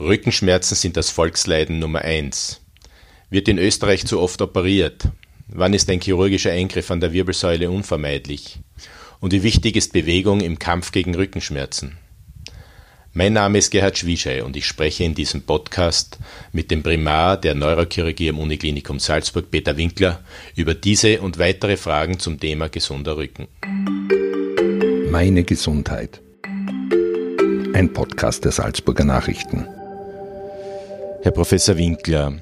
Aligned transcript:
Rückenschmerzen 0.00 0.74
sind 0.74 0.96
das 0.96 1.10
Volksleiden 1.10 1.78
Nummer 1.78 2.00
eins. 2.00 2.60
Wird 3.30 3.46
in 3.48 3.58
Österreich 3.58 4.06
zu 4.06 4.20
oft 4.20 4.40
operiert? 4.40 5.08
Wann 5.48 5.74
ist 5.74 5.90
ein 5.90 6.00
chirurgischer 6.00 6.50
Eingriff 6.50 6.90
an 6.90 7.00
der 7.00 7.12
Wirbelsäule 7.12 7.70
unvermeidlich? 7.70 8.58
Und 9.20 9.32
wie 9.32 9.42
wichtig 9.42 9.76
ist 9.76 9.92
Bewegung 9.92 10.40
im 10.40 10.58
Kampf 10.58 10.92
gegen 10.92 11.14
Rückenschmerzen? 11.14 11.98
Mein 13.12 13.34
Name 13.34 13.58
ist 13.58 13.70
Gerhard 13.70 13.98
Schwischei 13.98 14.42
und 14.42 14.56
ich 14.56 14.66
spreche 14.66 15.04
in 15.04 15.14
diesem 15.14 15.42
Podcast 15.42 16.18
mit 16.52 16.70
dem 16.70 16.82
Primar 16.82 17.36
der 17.36 17.54
Neurochirurgie 17.54 18.30
am 18.30 18.38
Uniklinikum 18.38 18.98
Salzburg, 18.98 19.50
Peter 19.50 19.76
Winkler, 19.76 20.24
über 20.56 20.74
diese 20.74 21.20
und 21.20 21.38
weitere 21.38 21.76
Fragen 21.76 22.18
zum 22.18 22.40
Thema 22.40 22.70
gesunder 22.70 23.18
Rücken. 23.18 23.46
Meine 25.10 25.44
Gesundheit. 25.44 26.22
Ein 27.74 27.92
Podcast 27.92 28.46
der 28.46 28.52
Salzburger 28.52 29.04
Nachrichten. 29.04 29.68
Herr 31.24 31.30
Professor 31.30 31.76
Winkler, 31.76 32.32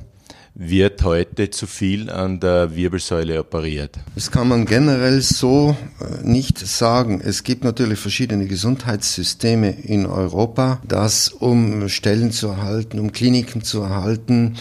wird 0.54 1.02
heute 1.02 1.50
zu 1.50 1.66
viel 1.66 2.09
an 2.09 2.41
der 2.41 2.74
Wirbelsäule 2.74 3.38
operiert? 3.38 3.98
Das 4.14 4.30
kann 4.30 4.48
man 4.48 4.64
generell 4.64 5.20
so 5.20 5.77
äh, 6.00 6.27
nicht 6.27 6.59
sagen. 6.59 7.20
Es 7.23 7.42
gibt 7.42 7.62
natürlich 7.62 7.98
verschiedene 7.98 8.46
Gesundheitssysteme 8.46 9.70
in 9.70 10.06
Europa, 10.06 10.80
das 10.88 11.28
um 11.28 11.90
Stellen 11.90 12.32
zu 12.32 12.48
erhalten, 12.48 12.98
um 13.01 13.12
Kliniken 13.12 13.62
zu 13.62 13.82
erhalten, 13.82 14.56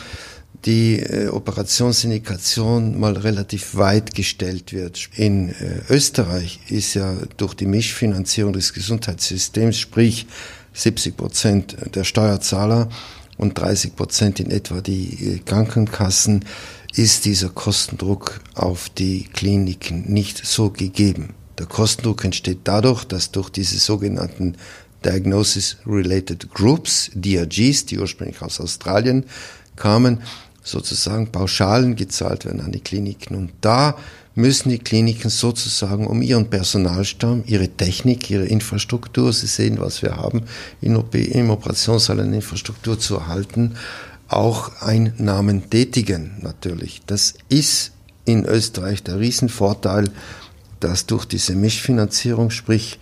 die 0.65 0.99
äh, 0.99 1.29
Operationsindikation 1.29 2.99
mal 2.99 3.13
relativ 3.13 3.77
weit 3.77 4.15
gestellt 4.15 4.73
wird. 4.73 5.09
In 5.15 5.51
äh, 5.51 5.53
Österreich 5.89 6.59
ist 6.67 6.93
ja 6.93 7.13
durch 7.37 7.53
die 7.53 7.67
Mischfinanzierung 7.67 8.51
des 8.51 8.73
Gesundheitssystems, 8.73 9.77
sprich 9.77 10.27
70 10.73 11.15
Prozent 11.15 11.77
der 11.95 12.03
Steuerzahler, 12.03 12.89
und 13.39 13.57
30 13.57 13.95
Prozent 13.95 14.39
in 14.39 14.51
etwa 14.51 14.81
die 14.81 15.37
äh, 15.37 15.39
Krankenkassen, 15.39 16.45
ist 16.95 17.25
dieser 17.25 17.49
Kostendruck 17.49 18.41
auf 18.53 18.89
die 18.89 19.23
Kliniken 19.23 20.11
nicht 20.11 20.45
so 20.45 20.69
gegeben. 20.69 21.33
Der 21.57 21.65
Kostendruck 21.65 22.23
entsteht 22.23 22.59
dadurch, 22.65 23.05
dass 23.05 23.31
durch 23.31 23.49
diese 23.49 23.79
sogenannten 23.79 24.55
Diagnosis-Related 25.05 26.53
Groups, 26.53 27.11
DRGs, 27.13 27.85
die 27.85 27.99
ursprünglich 27.99 28.41
aus 28.41 28.59
Australien 28.59 29.25
kamen, 29.75 30.21
sozusagen 30.61 31.31
Pauschalen 31.31 31.95
gezahlt 31.95 32.45
werden 32.45 32.61
an 32.61 32.71
die 32.71 32.81
Kliniken. 32.81 33.35
Und 33.35 33.51
da 33.61 33.97
müssen 34.35 34.69
die 34.69 34.79
Kliniken 34.79 35.29
sozusagen 35.29 36.07
um 36.07 36.21
ihren 36.21 36.49
Personalstamm, 36.49 37.43
ihre 37.45 37.67
Technik, 37.67 38.29
ihre 38.29 38.45
Infrastruktur, 38.45 39.33
Sie 39.33 39.47
sehen, 39.47 39.79
was 39.79 40.01
wir 40.01 40.15
haben, 40.15 40.43
im 40.81 41.49
Operationssaal 41.49 42.19
eine 42.19 42.35
Infrastruktur 42.35 42.99
zu 42.99 43.15
erhalten, 43.15 43.75
auch 44.27 44.81
Einnahmen 44.81 45.69
tätigen 45.69 46.37
natürlich. 46.41 47.01
Das 47.07 47.33
ist 47.49 47.91
in 48.25 48.45
Österreich 48.45 49.03
der 49.03 49.19
Riesenvorteil, 49.19 50.09
dass 50.79 51.05
durch 51.07 51.25
diese 51.25 51.55
Mischfinanzierung, 51.55 52.51
sprich 52.51 52.99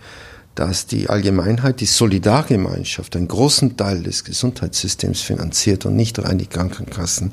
dass 0.58 0.86
die 0.86 1.08
Allgemeinheit, 1.08 1.80
die 1.80 1.86
Solidargemeinschaft 1.86 3.14
einen 3.14 3.28
großen 3.28 3.76
Teil 3.76 4.02
des 4.02 4.24
Gesundheitssystems 4.24 5.22
finanziert 5.22 5.86
und 5.86 5.94
nicht 5.94 6.18
rein 6.18 6.38
die 6.38 6.48
Krankenkassen, 6.48 7.30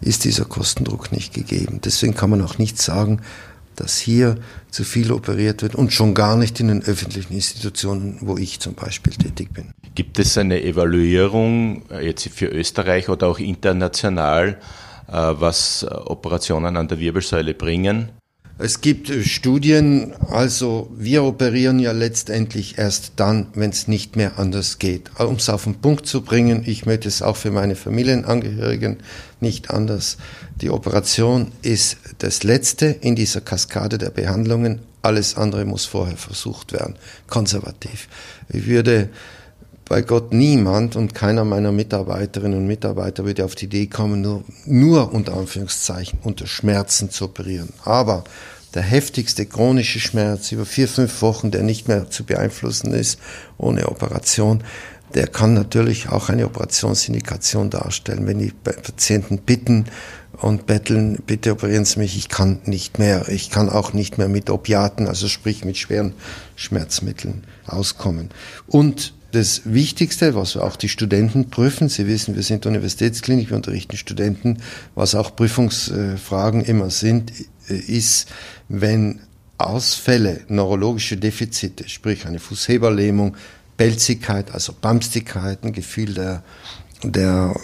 ist 0.00 0.22
dieser 0.22 0.44
Kostendruck 0.44 1.10
nicht 1.10 1.34
gegeben. 1.34 1.80
Deswegen 1.84 2.14
kann 2.14 2.30
man 2.30 2.40
auch 2.40 2.58
nicht 2.58 2.80
sagen, 2.80 3.20
dass 3.74 3.98
hier 3.98 4.36
zu 4.70 4.84
viel 4.84 5.10
operiert 5.10 5.62
wird 5.62 5.74
und 5.74 5.92
schon 5.92 6.14
gar 6.14 6.36
nicht 6.36 6.60
in 6.60 6.68
den 6.68 6.84
öffentlichen 6.84 7.32
Institutionen, 7.32 8.18
wo 8.20 8.36
ich 8.36 8.60
zum 8.60 8.74
Beispiel 8.74 9.12
tätig 9.12 9.52
bin. 9.52 9.72
Gibt 9.96 10.20
es 10.20 10.38
eine 10.38 10.62
Evaluierung 10.62 11.82
äh, 11.90 12.06
jetzt 12.06 12.28
für 12.28 12.46
Österreich 12.46 13.08
oder 13.08 13.26
auch 13.26 13.40
international, 13.40 14.58
äh, 15.08 15.12
was 15.12 15.84
Operationen 15.84 16.76
an 16.76 16.86
der 16.86 17.00
Wirbelsäule 17.00 17.54
bringen? 17.54 18.10
Es 18.60 18.80
gibt 18.80 19.08
äh, 19.08 19.22
Studien, 19.22 20.14
also 20.30 20.90
wir 20.96 21.22
operieren 21.22 21.78
ja 21.78 21.92
letztendlich 21.92 22.76
erst 22.76 23.12
dann, 23.14 23.46
wenn 23.54 23.70
es 23.70 23.86
nicht 23.86 24.16
mehr 24.16 24.36
anders 24.36 24.80
geht. 24.80 25.10
Um 25.20 25.36
es 25.36 25.48
auf 25.48 25.62
den 25.62 25.76
Punkt 25.76 26.06
zu 26.06 26.22
bringen, 26.22 26.64
ich 26.66 26.84
möchte 26.84 27.06
es 27.06 27.22
auch 27.22 27.36
für 27.36 27.52
meine 27.52 27.76
Familienangehörigen 27.76 28.96
nicht 29.38 29.70
anders. 29.70 30.18
Die 30.60 30.70
Operation 30.70 31.52
ist 31.62 31.98
das 32.18 32.42
Letzte 32.42 32.86
in 32.86 33.14
dieser 33.14 33.40
Kaskade 33.40 33.96
der 33.96 34.10
Behandlungen. 34.10 34.80
Alles 35.02 35.36
andere 35.36 35.64
muss 35.64 35.84
vorher 35.84 36.16
versucht 36.16 36.72
werden, 36.72 36.96
konservativ. 37.28 38.08
Ich 38.48 38.66
würde 38.66 39.08
bei 39.88 40.02
Gott 40.02 40.32
niemand 40.32 40.96
und 40.96 41.14
keiner 41.14 41.44
meiner 41.44 41.72
Mitarbeiterinnen 41.72 42.58
und 42.58 42.66
Mitarbeiter 42.66 43.24
würde 43.24 43.44
auf 43.44 43.54
die 43.54 43.64
Idee 43.64 43.86
kommen, 43.86 44.20
nur, 44.20 44.44
nur 44.66 45.12
unter 45.12 45.36
Anführungszeichen 45.36 46.18
unter 46.22 46.46
Schmerzen 46.46 47.10
zu 47.10 47.24
operieren. 47.24 47.70
Aber 47.84 48.24
der 48.74 48.82
heftigste 48.82 49.46
chronische 49.46 49.98
Schmerz 49.98 50.52
über 50.52 50.66
vier, 50.66 50.88
fünf 50.88 51.22
Wochen, 51.22 51.50
der 51.50 51.62
nicht 51.62 51.88
mehr 51.88 52.10
zu 52.10 52.24
beeinflussen 52.24 52.92
ist 52.92 53.18
ohne 53.56 53.88
Operation, 53.88 54.62
der 55.14 55.26
kann 55.26 55.54
natürlich 55.54 56.10
auch 56.10 56.28
eine 56.28 56.44
Operationsindikation 56.44 57.70
darstellen. 57.70 58.26
Wenn 58.26 58.40
die 58.40 58.52
Patienten 58.52 59.38
bitten 59.38 59.86
und 60.32 60.66
betteln, 60.66 61.18
bitte 61.26 61.52
operieren 61.52 61.86
Sie 61.86 61.98
mich, 61.98 62.14
ich 62.16 62.28
kann 62.28 62.60
nicht 62.66 62.98
mehr. 62.98 63.26
Ich 63.30 63.48
kann 63.48 63.70
auch 63.70 63.94
nicht 63.94 64.18
mehr 64.18 64.28
mit 64.28 64.50
Opiaten, 64.50 65.08
also 65.08 65.26
sprich 65.28 65.64
mit 65.64 65.78
schweren 65.78 66.12
Schmerzmitteln 66.56 67.44
auskommen. 67.66 68.28
Und 68.66 69.14
das 69.32 69.62
Wichtigste, 69.64 70.34
was 70.34 70.56
auch 70.56 70.76
die 70.76 70.88
Studenten 70.88 71.50
prüfen, 71.50 71.88
Sie 71.88 72.06
wissen, 72.06 72.34
wir 72.34 72.42
sind 72.42 72.64
Universitätsklinik, 72.64 73.50
wir 73.50 73.56
unterrichten 73.56 73.96
Studenten, 73.96 74.58
was 74.94 75.14
auch 75.14 75.36
Prüfungsfragen 75.36 76.62
immer 76.62 76.90
sind, 76.90 77.32
ist, 77.68 78.28
wenn 78.68 79.20
Ausfälle, 79.58 80.40
neurologische 80.48 81.16
Defizite, 81.16 81.88
sprich 81.88 82.26
eine 82.26 82.38
Fußheberlähmung, 82.38 83.36
Pelzigkeit, 83.76 84.52
also 84.52 84.72
Bamstigkeit, 84.80 85.62
ein 85.64 85.72
Gefühl 85.72 86.14
der, 86.14 86.42
der, 87.02 87.54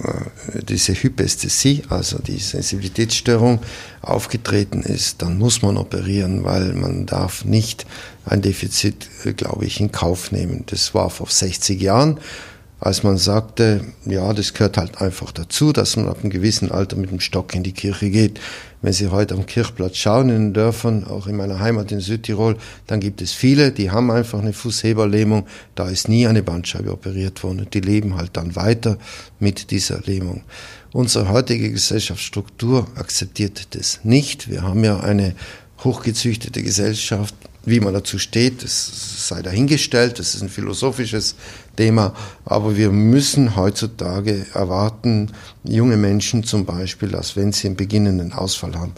äh, 0.52 0.62
diese 0.62 0.92
Hypästhesie, 0.92 1.82
also 1.88 2.19
die 2.19 2.38
Sensibilitätsstörung 2.38 3.60
aufgetreten 4.02 4.82
ist, 4.82 5.22
dann 5.22 5.38
muss 5.38 5.62
man 5.62 5.76
operieren, 5.76 6.44
weil 6.44 6.75
man 6.75 7.06
darf 7.06 7.44
nicht 7.44 7.86
ein 8.25 8.43
Defizit, 8.43 9.09
äh, 9.25 9.33
glaube 9.33 9.65
ich, 9.65 9.81
in 9.81 9.93
Kauf 9.93 10.33
nehmen. 10.33 10.65
Das 10.67 10.95
war 10.95 11.11
vor 11.11 11.29
60 11.29 11.81
Jahren 11.81 12.21
als 12.85 13.03
man 13.03 13.17
sagte, 13.17 13.81
ja, 14.05 14.31
das 14.35 14.53
gehört 14.53 14.77
halt 14.77 15.01
einfach 15.01 15.33
dazu, 15.33 15.73
dass 15.73 15.97
man 15.97 16.07
ab 16.07 16.19
einem 16.21 16.29
gewissen 16.29 16.71
Alter 16.71 16.97
mit 16.97 17.11
dem 17.11 17.19
Stock 17.19 17.55
in 17.55 17.62
die 17.62 17.73
Kirche 17.73 18.11
geht. 18.11 18.39
Wenn 18.83 18.93
Sie 18.93 19.09
heute 19.09 19.35
am 19.35 19.47
Kirchplatz 19.47 19.97
schauen 19.97 20.29
in 20.29 20.35
den 20.35 20.53
Dörfern, 20.53 21.05
auch 21.05 21.27
in 21.27 21.37
meiner 21.37 21.61
Heimat 21.61 21.93
in 21.93 22.01
Südtirol, 22.01 22.59
dann 22.87 23.01
gibt 23.01 23.23
es 23.23 23.33
viele, 23.33 23.73
die 23.73 23.91
haben 23.91 24.11
einfach 24.11 24.41
eine 24.41 24.53
Fußheberlähmung, 24.53 25.47
da 25.75 25.89
ist 25.89 26.11
nie 26.11 26.27
eine 26.27 26.43
Bandscheibe 26.43 26.93
operiert 26.93 27.43
worden 27.43 27.61
und 27.61 27.73
die 27.73 27.81
leben 27.81 28.17
halt 28.17 28.37
dann 28.37 28.55
weiter 28.55 28.99
mit 29.39 29.71
dieser 29.71 30.03
Lähmung. 30.03 30.43
Unsere 30.93 31.31
heutige 31.31 31.71
Gesellschaftsstruktur 31.71 32.87
akzeptiert 32.97 33.75
das 33.75 34.01
nicht. 34.05 34.51
Wir 34.51 34.62
haben 34.62 34.85
ja 34.85 35.01
eine 35.01 35.35
hochgezüchtete 35.83 36.62
Gesellschaft, 36.62 37.35
wie 37.66 37.80
man 37.80 37.94
dazu 37.94 38.19
steht, 38.19 38.62
das 38.62 39.28
sei 39.28 39.42
dahingestellt, 39.42 40.19
das 40.19 40.34
ist 40.34 40.42
ein 40.42 40.48
philosophisches 40.48 41.34
Thema, 41.76 42.14
aber 42.44 42.76
wir 42.76 42.91
müssen 42.91 43.56
heutzutage 43.56 44.47
erwarten, 44.54 45.32
junge 45.64 45.97
Menschen 45.97 46.44
zum 46.44 46.64
Beispiel, 46.64 47.08
dass 47.08 47.36
wenn 47.36 47.52
sie 47.52 47.69
einen 47.69 47.76
beginnenden 47.76 48.32
Ausfall 48.32 48.75
haben, 48.75 48.92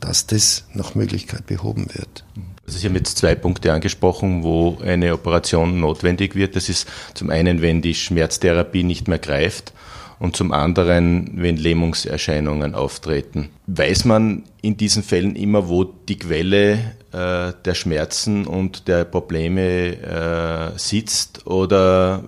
dass 0.00 0.26
das 0.26 0.64
nach 0.74 0.94
Möglichkeit 0.94 1.46
behoben 1.46 1.86
wird. 1.92 2.24
Sie 2.66 2.86
haben 2.86 2.96
jetzt 2.96 3.18
zwei 3.18 3.34
Punkte 3.34 3.72
angesprochen, 3.72 4.42
wo 4.42 4.78
eine 4.84 5.14
Operation 5.14 5.80
notwendig 5.80 6.34
wird. 6.34 6.54
Das 6.54 6.68
ist 6.68 6.86
zum 7.14 7.30
einen, 7.30 7.62
wenn 7.62 7.80
die 7.80 7.94
Schmerztherapie 7.94 8.84
nicht 8.84 9.08
mehr 9.08 9.18
greift 9.18 9.72
und 10.18 10.36
zum 10.36 10.52
anderen, 10.52 11.30
wenn 11.36 11.56
Lähmungserscheinungen 11.56 12.74
auftreten. 12.74 13.48
Weiß 13.66 14.04
man 14.04 14.44
in 14.60 14.76
diesen 14.76 15.02
Fällen 15.02 15.34
immer, 15.34 15.68
wo 15.68 15.84
die 15.84 16.18
Quelle 16.18 16.96
der 17.12 17.74
Schmerzen 17.74 18.46
und 18.46 18.86
der 18.86 19.04
Probleme 19.04 19.96
äh, 19.96 20.78
sitzt 20.78 21.46
oder 21.46 22.22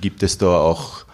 gibt 0.00 0.22
es 0.22 0.38
da 0.38 0.60
auch 0.60 1.04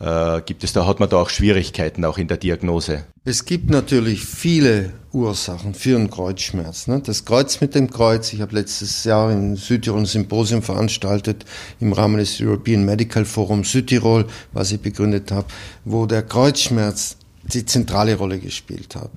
äh, 0.00 0.40
gibt 0.46 0.64
es 0.64 0.72
da, 0.72 0.86
hat 0.86 0.98
man 0.98 1.10
da 1.10 1.18
auch 1.18 1.28
Schwierigkeiten 1.28 2.04
auch 2.06 2.16
in 2.16 2.26
der 2.26 2.38
Diagnose? 2.38 3.04
Es 3.24 3.44
gibt 3.44 3.68
natürlich 3.68 4.24
viele 4.24 4.94
Ursachen 5.12 5.74
für 5.74 5.96
einen 5.96 6.08
Kreuzschmerz. 6.08 6.86
Ne? 6.86 7.02
Das 7.04 7.26
Kreuz 7.26 7.60
mit 7.60 7.74
dem 7.74 7.90
Kreuz, 7.90 8.32
ich 8.32 8.40
habe 8.40 8.54
letztes 8.54 9.04
Jahr 9.04 9.30
in 9.30 9.56
Südtirol 9.56 10.00
ein 10.00 10.06
Symposium 10.06 10.62
veranstaltet 10.62 11.44
im 11.80 11.92
Rahmen 11.92 12.16
des 12.16 12.40
European 12.40 12.84
Medical 12.86 13.26
Forum 13.26 13.62
Südtirol, 13.62 14.26
was 14.54 14.72
ich 14.72 14.80
begründet 14.80 15.30
habe, 15.32 15.46
wo 15.84 16.06
der 16.06 16.22
Kreuzschmerz 16.22 17.16
die 17.42 17.66
zentrale 17.66 18.16
Rolle 18.16 18.38
gespielt 18.38 18.96
hat. 18.96 19.10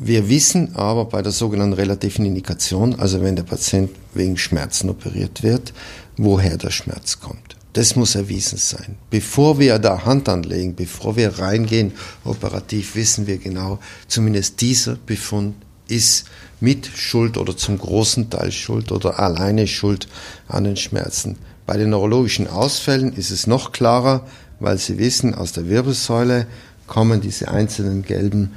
Wir 0.00 0.28
wissen 0.28 0.76
aber 0.76 1.06
bei 1.06 1.22
der 1.22 1.32
sogenannten 1.32 1.72
relativen 1.72 2.24
Indikation, 2.24 2.94
also 3.00 3.20
wenn 3.20 3.34
der 3.34 3.42
Patient 3.42 3.90
wegen 4.14 4.36
Schmerzen 4.36 4.90
operiert 4.90 5.42
wird, 5.42 5.72
woher 6.16 6.56
der 6.56 6.70
Schmerz 6.70 7.18
kommt. 7.18 7.56
Das 7.72 7.96
muss 7.96 8.14
erwiesen 8.14 8.58
sein. 8.58 8.96
Bevor 9.10 9.58
wir 9.58 9.80
da 9.80 10.04
Hand 10.04 10.28
anlegen, 10.28 10.76
bevor 10.76 11.16
wir 11.16 11.40
reingehen 11.40 11.92
operativ, 12.24 12.94
wissen 12.94 13.26
wir 13.26 13.38
genau, 13.38 13.80
zumindest 14.06 14.60
dieser 14.60 14.94
Befund 14.94 15.56
ist 15.88 16.26
mit 16.60 16.86
Schuld 16.86 17.36
oder 17.36 17.56
zum 17.56 17.76
großen 17.76 18.30
Teil 18.30 18.52
Schuld 18.52 18.92
oder 18.92 19.18
alleine 19.18 19.66
Schuld 19.66 20.06
an 20.46 20.62
den 20.62 20.76
Schmerzen. 20.76 21.36
Bei 21.66 21.76
den 21.76 21.90
neurologischen 21.90 22.46
Ausfällen 22.46 23.12
ist 23.14 23.30
es 23.30 23.48
noch 23.48 23.72
klarer, 23.72 24.26
weil 24.60 24.78
Sie 24.78 24.96
wissen, 24.98 25.34
aus 25.34 25.52
der 25.52 25.68
Wirbelsäule 25.68 26.46
kommen 26.86 27.20
diese 27.20 27.48
einzelnen 27.48 28.02
gelben, 28.02 28.54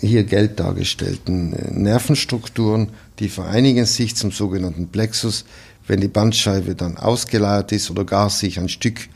hier 0.00 0.24
gelb 0.24 0.56
dargestellten 0.56 1.52
äh, 1.52 1.70
Nervenstrukturen, 1.70 2.90
die 3.18 3.28
vereinigen 3.28 3.86
sich 3.86 4.16
zum 4.16 4.30
sogenannten 4.32 4.88
Plexus. 4.88 5.44
Wenn 5.86 6.00
die 6.00 6.08
Bandscheibe 6.08 6.74
dann 6.74 6.96
ausgeleiert 6.96 7.72
ist 7.72 7.90
oder 7.90 8.04
gar 8.04 8.30
sich 8.30 8.58
ein 8.58 8.68
Stück 8.68 9.08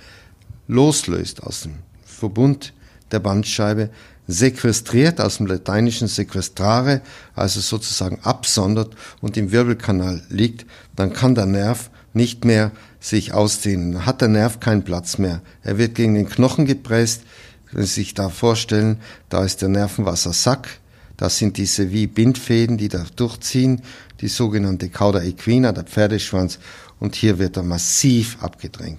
loslöst 0.68 1.42
aus 1.42 1.62
dem 1.62 1.74
Verbund 2.04 2.72
der 3.10 3.18
Bandscheibe, 3.18 3.90
sequestriert 4.28 5.20
aus 5.20 5.38
dem 5.38 5.46
lateinischen 5.46 6.06
sequestrare, 6.06 7.00
also 7.34 7.60
sozusagen 7.60 8.20
absondert 8.22 8.94
und 9.20 9.36
im 9.36 9.50
Wirbelkanal 9.50 10.22
liegt, 10.28 10.66
dann 10.94 11.12
kann 11.12 11.34
der 11.34 11.46
Nerv 11.46 11.90
nicht 12.12 12.44
mehr 12.44 12.70
sich 13.00 13.32
ausdehnen. 13.32 14.06
Hat 14.06 14.20
der 14.20 14.28
Nerv 14.28 14.60
keinen 14.60 14.84
Platz 14.84 15.18
mehr. 15.18 15.42
Er 15.62 15.78
wird 15.78 15.94
gegen 15.94 16.14
den 16.14 16.28
Knochen 16.28 16.66
gepresst. 16.66 17.22
Wenn 17.72 17.84
Sie 17.84 18.00
sich 18.00 18.14
da 18.14 18.28
vorstellen, 18.28 18.98
da 19.28 19.44
ist 19.44 19.62
der 19.62 19.68
Nervenwassersack, 19.68 20.68
das 21.16 21.38
sind 21.38 21.56
diese 21.56 21.92
wie 21.92 22.06
Bindfäden, 22.06 22.78
die 22.78 22.88
da 22.88 23.04
durchziehen, 23.14 23.82
die 24.20 24.28
sogenannte 24.28 24.88
Cauda 24.88 25.22
equina, 25.22 25.72
der 25.72 25.84
Pferdeschwanz, 25.84 26.58
und 26.98 27.14
hier 27.14 27.38
wird 27.38 27.56
er 27.56 27.62
massiv 27.62 28.38
abgedrängt. 28.42 28.98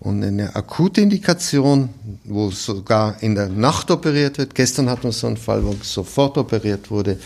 Und 0.00 0.22
eine 0.22 0.54
akute 0.54 1.00
Indikation, 1.00 1.88
wo 2.24 2.50
sogar 2.50 3.22
in 3.22 3.34
der 3.34 3.48
Nacht 3.48 3.90
operiert 3.90 4.38
wird, 4.38 4.54
gestern 4.54 4.90
hatten 4.90 5.04
wir 5.04 5.12
so 5.12 5.26
einen 5.26 5.36
Fall, 5.36 5.64
wo 5.64 5.74
sofort 5.82 6.36
operiert 6.36 6.90
wurde, 6.90 7.18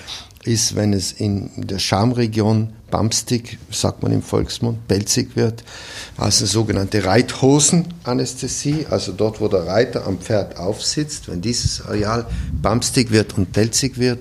ist, 0.49 0.75
wenn 0.75 0.95
es 0.95 1.13
in 1.13 1.51
der 1.57 1.79
Schamregion 1.79 2.71
bumpstig, 2.91 3.59
sagt 3.71 4.03
man 4.03 4.13
im 4.13 4.23
Volksmund, 4.23 4.89
pelzig 4.89 5.37
wird, 5.37 5.63
also 6.17 6.47
sogenannte 6.47 7.05
Reithosenanästhesie, 7.05 8.87
also 8.89 9.13
dort, 9.13 9.41
wo 9.41 9.49
der 9.49 9.67
Reiter 9.67 10.07
am 10.07 10.19
Pferd 10.19 10.57
aufsitzt, 10.57 11.29
wenn 11.29 11.43
dieses 11.43 11.85
Areal 11.85 12.27
bumpstig 12.63 13.11
wird 13.11 13.37
und 13.37 13.53
pelzig 13.53 13.99
wird 13.99 14.21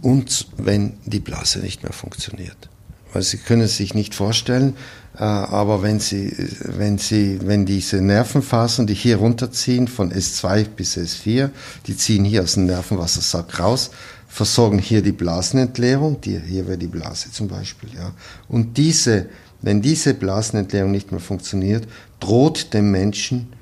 und 0.00 0.46
wenn 0.56 0.94
die 1.06 1.20
Blase 1.20 1.58
nicht 1.58 1.82
mehr 1.82 1.92
funktioniert. 1.92 2.68
Weil 3.12 3.22
Sie 3.22 3.38
können 3.38 3.66
sich 3.66 3.94
nicht 3.94 4.14
vorstellen, 4.14 4.76
äh, 5.16 5.24
aber 5.24 5.82
wenn 5.82 5.98
Sie, 5.98 6.34
wenn 6.60 6.98
Sie, 6.98 7.40
wenn 7.42 7.66
diese 7.66 8.00
Nervenfasern, 8.00 8.86
die 8.86 8.94
hier 8.94 9.16
runterziehen, 9.16 9.88
von 9.88 10.12
S2 10.12 10.64
bis 10.64 10.96
S4, 10.96 11.50
die 11.86 11.96
ziehen 11.96 12.24
hier 12.24 12.44
aus 12.44 12.54
dem 12.54 12.66
Nervenwassersack 12.66 13.58
raus, 13.58 13.90
versorgen 14.32 14.78
hier 14.78 15.02
die 15.02 15.12
Blasenentleerung, 15.12 16.18
die, 16.22 16.40
hier 16.40 16.66
wäre 16.66 16.78
die 16.78 16.86
Blase 16.86 17.30
zum 17.30 17.48
Beispiel, 17.48 17.90
ja. 17.94 18.12
Und 18.48 18.78
diese, 18.78 19.26
wenn 19.60 19.82
diese 19.82 20.14
Blasenentleerung 20.14 20.90
nicht 20.90 21.12
mehr 21.12 21.20
funktioniert, 21.20 21.86
droht 22.18 22.72
dem 22.72 22.90
Menschen 22.90 23.52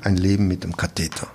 ein 0.00 0.16
Leben 0.16 0.46
mit 0.46 0.62
dem 0.62 0.76
Katheter. 0.76 1.26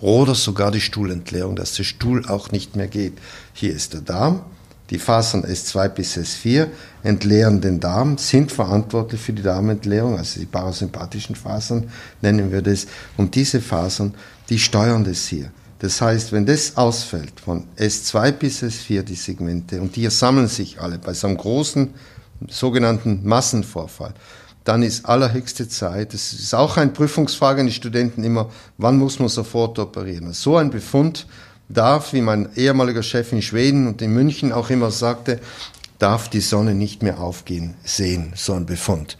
Oder 0.00 0.34
sogar 0.34 0.72
die 0.72 0.80
Stuhlentleerung, 0.80 1.54
dass 1.54 1.74
der 1.74 1.84
Stuhl 1.84 2.26
auch 2.26 2.50
nicht 2.50 2.74
mehr 2.74 2.88
geht. 2.88 3.14
Hier 3.52 3.72
ist 3.72 3.94
der 3.94 4.00
Darm, 4.00 4.42
die 4.90 4.98
Fasern 4.98 5.44
S2 5.44 5.88
bis 5.88 6.16
S4 6.16 6.66
entleeren 7.04 7.60
den 7.60 7.78
Darm, 7.78 8.18
sind 8.18 8.50
verantwortlich 8.50 9.20
für 9.20 9.32
die 9.32 9.42
Darmentleerung, 9.42 10.18
also 10.18 10.40
die 10.40 10.46
parasympathischen 10.46 11.36
Fasern 11.36 11.88
nennen 12.22 12.50
wir 12.50 12.62
das. 12.62 12.88
Und 13.16 13.36
diese 13.36 13.60
Fasern, 13.60 14.14
die 14.48 14.58
steuern 14.58 15.04
das 15.04 15.28
hier. 15.28 15.52
Das 15.80 16.00
heißt, 16.00 16.32
wenn 16.32 16.44
das 16.44 16.76
ausfällt, 16.76 17.40
von 17.40 17.64
S2 17.76 18.32
bis 18.32 18.62
S4 18.62 19.02
die 19.02 19.14
Segmente, 19.14 19.80
und 19.80 19.94
die 19.94 20.08
sammeln 20.10 20.48
sich 20.48 20.80
alle 20.80 20.98
bei 20.98 21.14
so 21.14 21.28
einem 21.28 21.36
großen 21.36 21.94
sogenannten 22.48 23.20
Massenvorfall, 23.24 24.14
dann 24.64 24.82
ist 24.82 25.06
allerhöchste 25.06 25.68
Zeit, 25.68 26.12
das 26.12 26.32
ist 26.32 26.54
auch 26.54 26.76
eine 26.76 26.90
Prüfungsfrage 26.90 27.60
an 27.60 27.68
die 27.68 27.72
Studenten 27.72 28.24
immer, 28.24 28.50
wann 28.76 28.98
muss 28.98 29.18
man 29.18 29.28
sofort 29.28 29.78
operieren? 29.78 30.32
So 30.32 30.56
ein 30.56 30.70
Befund 30.70 31.26
darf, 31.68 32.12
wie 32.12 32.20
mein 32.20 32.48
ehemaliger 32.56 33.02
Chef 33.02 33.32
in 33.32 33.40
Schweden 33.40 33.86
und 33.86 34.02
in 34.02 34.12
München 34.12 34.52
auch 34.52 34.70
immer 34.70 34.90
sagte, 34.90 35.40
darf 35.98 36.28
die 36.28 36.40
Sonne 36.40 36.74
nicht 36.74 37.02
mehr 37.02 37.20
aufgehen 37.20 37.74
sehen, 37.84 38.32
so 38.36 38.52
ein 38.52 38.66
Befund. 38.66 39.16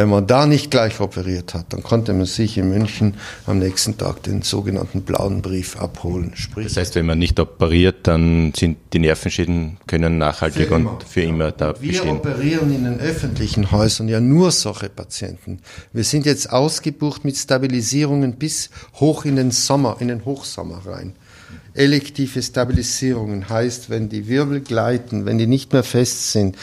Wenn 0.00 0.08
man 0.08 0.26
da 0.26 0.46
nicht 0.46 0.70
gleich 0.70 0.98
operiert 0.98 1.52
hat, 1.52 1.74
dann 1.74 1.82
konnte 1.82 2.14
man 2.14 2.24
sich 2.24 2.56
in 2.56 2.70
München 2.70 3.16
am 3.44 3.58
nächsten 3.58 3.98
Tag 3.98 4.22
den 4.22 4.40
sogenannten 4.40 5.02
blauen 5.02 5.42
Brief 5.42 5.76
abholen. 5.76 6.32
Sprich, 6.36 6.68
das 6.68 6.78
heißt, 6.78 6.94
wenn 6.94 7.04
man 7.04 7.18
nicht 7.18 7.38
operiert, 7.38 8.06
dann 8.06 8.54
sind 8.56 8.78
die 8.94 8.98
Nervenschäden 8.98 9.76
können 9.86 10.16
nachhaltig 10.16 10.68
für 10.68 10.74
und 10.76 11.02
für 11.02 11.20
immer 11.20 11.52
da 11.52 11.74
wir 11.78 11.88
bestehen. 11.88 12.06
Wir 12.06 12.12
operieren 12.14 12.74
in 12.74 12.84
den 12.84 12.98
öffentlichen 12.98 13.72
Häusern 13.72 14.08
ja 14.08 14.20
nur 14.20 14.52
solche 14.52 14.88
Patienten. 14.88 15.58
Wir 15.92 16.04
sind 16.04 16.24
jetzt 16.24 16.50
ausgebucht 16.50 17.26
mit 17.26 17.36
Stabilisierungen 17.36 18.36
bis 18.36 18.70
hoch 18.94 19.26
in 19.26 19.36
den 19.36 19.50
Sommer, 19.50 19.98
in 20.00 20.08
den 20.08 20.24
Hochsommer 20.24 20.80
rein. 20.86 21.12
Elektive 21.74 22.42
Stabilisierungen 22.42 23.48
heißt, 23.48 23.90
wenn 23.90 24.08
die 24.08 24.26
Wirbel 24.26 24.60
gleiten, 24.60 25.24
wenn 25.24 25.38
die 25.38 25.46
nicht 25.46 25.72
mehr 25.72 25.84
fest 25.84 26.32
sind, 26.32 26.56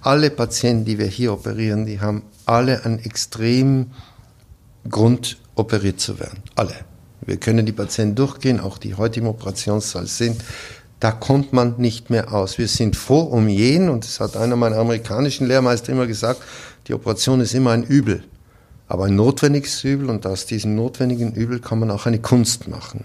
alle 0.00 0.30
Patienten, 0.30 0.84
die 0.84 0.98
wir 0.98 1.06
hier 1.06 1.32
operieren, 1.32 1.86
die 1.86 2.00
haben 2.00 2.22
alle 2.44 2.84
einen 2.84 2.98
extremen 2.98 3.92
Grund, 4.88 5.38
operiert 5.54 6.00
zu 6.00 6.18
werden. 6.18 6.42
Alle. 6.54 6.74
Wir 7.20 7.36
können 7.36 7.66
die 7.66 7.72
Patienten 7.72 8.14
durchgehen, 8.14 8.60
auch 8.60 8.78
die 8.78 8.94
heute 8.94 9.20
im 9.20 9.26
Operationssaal 9.26 10.06
sind. 10.06 10.42
Da 11.00 11.12
kommt 11.12 11.52
man 11.52 11.74
nicht 11.78 12.10
mehr 12.10 12.32
aus. 12.32 12.58
Wir 12.58 12.68
sind 12.68 12.96
froh 12.96 13.20
um 13.20 13.48
jeden, 13.48 13.88
und 13.88 14.04
das 14.04 14.18
hat 14.18 14.36
einer 14.36 14.56
meiner 14.56 14.78
amerikanischen 14.78 15.46
Lehrmeister 15.46 15.92
immer 15.92 16.06
gesagt, 16.06 16.40
die 16.86 16.94
Operation 16.94 17.40
ist 17.40 17.54
immer 17.54 17.72
ein 17.72 17.84
Übel, 17.84 18.24
aber 18.86 19.04
ein 19.04 19.14
notwendiges 19.14 19.84
Übel, 19.84 20.10
und 20.10 20.26
aus 20.26 20.46
diesem 20.46 20.74
notwendigen 20.74 21.34
Übel 21.34 21.60
kann 21.60 21.80
man 21.80 21.90
auch 21.90 22.06
eine 22.06 22.18
Kunst 22.18 22.66
machen. 22.66 23.04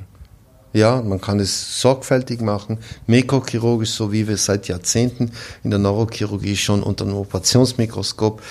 Ja, 0.73 1.03
man 1.03 1.21
kann 1.21 1.39
es 1.39 1.79
sorgfältig 1.81 2.41
machen, 2.41 2.79
mikrochirurgisch, 3.05 3.91
so 3.91 4.11
wie 4.11 4.27
wir 4.27 4.37
seit 4.37 4.67
Jahrzehnten 4.67 5.31
in 5.63 5.69
der 5.69 5.77
Neurochirurgie 5.77 6.57
schon 6.57 6.81
unter 6.81 7.05
einem 7.05 7.15
Operationsmikroskop 7.15 8.41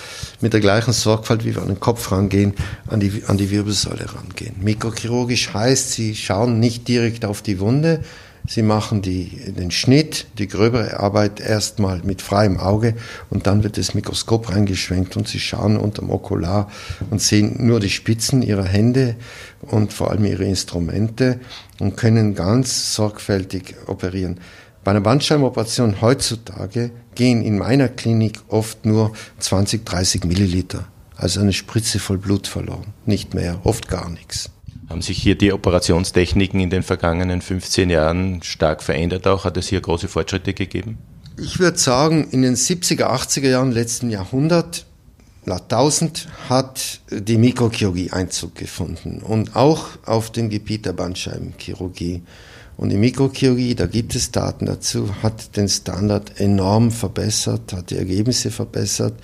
mit 0.40 0.52
der 0.52 0.60
gleichen 0.60 0.92
Sorgfalt, 0.92 1.44
wie 1.44 1.56
wir 1.56 1.62
an 1.62 1.68
den 1.68 1.80
Kopf 1.80 2.12
rangehen, 2.12 2.54
an 2.86 3.00
die, 3.00 3.24
an 3.26 3.38
die 3.38 3.50
Wirbelsäule 3.50 4.06
rangehen. 4.14 4.54
Mikrochirurgisch 4.60 5.52
heißt, 5.52 5.90
sie 5.90 6.14
schauen 6.14 6.60
nicht 6.60 6.86
direkt 6.86 7.24
auf 7.24 7.42
die 7.42 7.58
Wunde, 7.58 8.04
Sie 8.46 8.62
machen 8.62 9.02
die, 9.02 9.52
den 9.52 9.70
Schnitt, 9.70 10.26
die 10.38 10.48
gröbere 10.48 10.98
Arbeit 10.98 11.40
erstmal 11.40 12.00
mit 12.02 12.22
freiem 12.22 12.58
Auge 12.58 12.94
und 13.30 13.46
dann 13.46 13.62
wird 13.62 13.78
das 13.78 13.94
Mikroskop 13.94 14.50
reingeschwenkt 14.50 15.16
und 15.16 15.28
Sie 15.28 15.38
schauen 15.38 15.76
unterm 15.76 16.10
Okular 16.10 16.68
und 17.10 17.22
sehen 17.22 17.66
nur 17.66 17.78
die 17.78 17.90
Spitzen 17.90 18.42
Ihrer 18.42 18.64
Hände 18.64 19.14
und 19.60 19.92
vor 19.92 20.10
allem 20.10 20.24
Ihre 20.24 20.44
Instrumente 20.44 21.38
und 21.78 21.96
können 21.96 22.34
ganz 22.34 22.94
sorgfältig 22.94 23.76
operieren. 23.86 24.40
Bei 24.82 24.90
einer 24.90 25.00
Bandscheibenoperation 25.00 26.00
heutzutage 26.00 26.90
gehen 27.14 27.42
in 27.42 27.58
meiner 27.58 27.88
Klinik 27.88 28.40
oft 28.48 28.84
nur 28.84 29.12
20, 29.38 29.86
30 29.86 30.24
Milliliter, 30.24 30.86
also 31.14 31.40
eine 31.40 31.52
Spritze 31.52 32.00
voll 32.00 32.18
Blut 32.18 32.48
verloren, 32.48 32.92
nicht 33.06 33.34
mehr, 33.34 33.60
oft 33.62 33.86
gar 33.88 34.10
nichts. 34.10 34.50
Haben 34.92 35.00
sich 35.00 35.22
hier 35.22 35.36
die 35.36 35.54
Operationstechniken 35.54 36.60
in 36.60 36.68
den 36.68 36.82
vergangenen 36.82 37.40
15 37.40 37.88
Jahren 37.88 38.42
stark 38.42 38.82
verändert 38.82 39.26
auch? 39.26 39.46
Hat 39.46 39.56
es 39.56 39.68
hier 39.68 39.80
große 39.80 40.06
Fortschritte 40.06 40.52
gegeben? 40.52 40.98
Ich 41.38 41.58
würde 41.58 41.78
sagen, 41.78 42.28
in 42.30 42.42
den 42.42 42.56
70er, 42.56 43.04
80er 43.04 43.48
Jahren 43.48 43.72
letzten 43.72 44.10
Jahrhundert, 44.10 44.84
Jahrtausend, 45.46 46.28
hat 46.50 47.00
die 47.10 47.38
Mikrochirurgie 47.38 48.10
Einzug 48.10 48.54
gefunden 48.54 49.22
und 49.22 49.56
auch 49.56 49.86
auf 50.04 50.30
dem 50.30 50.50
Gebiet 50.50 50.84
der 50.84 50.92
Bandscheibenchirurgie. 50.92 52.20
Und 52.76 52.90
die 52.90 52.98
Mikrochirurgie, 52.98 53.74
da 53.74 53.86
gibt 53.86 54.14
es 54.14 54.30
Daten 54.30 54.66
dazu, 54.66 55.08
hat 55.22 55.56
den 55.56 55.70
Standard 55.70 56.38
enorm 56.38 56.90
verbessert, 56.90 57.72
hat 57.72 57.88
die 57.88 57.96
Ergebnisse 57.96 58.50
verbessert. 58.50 59.14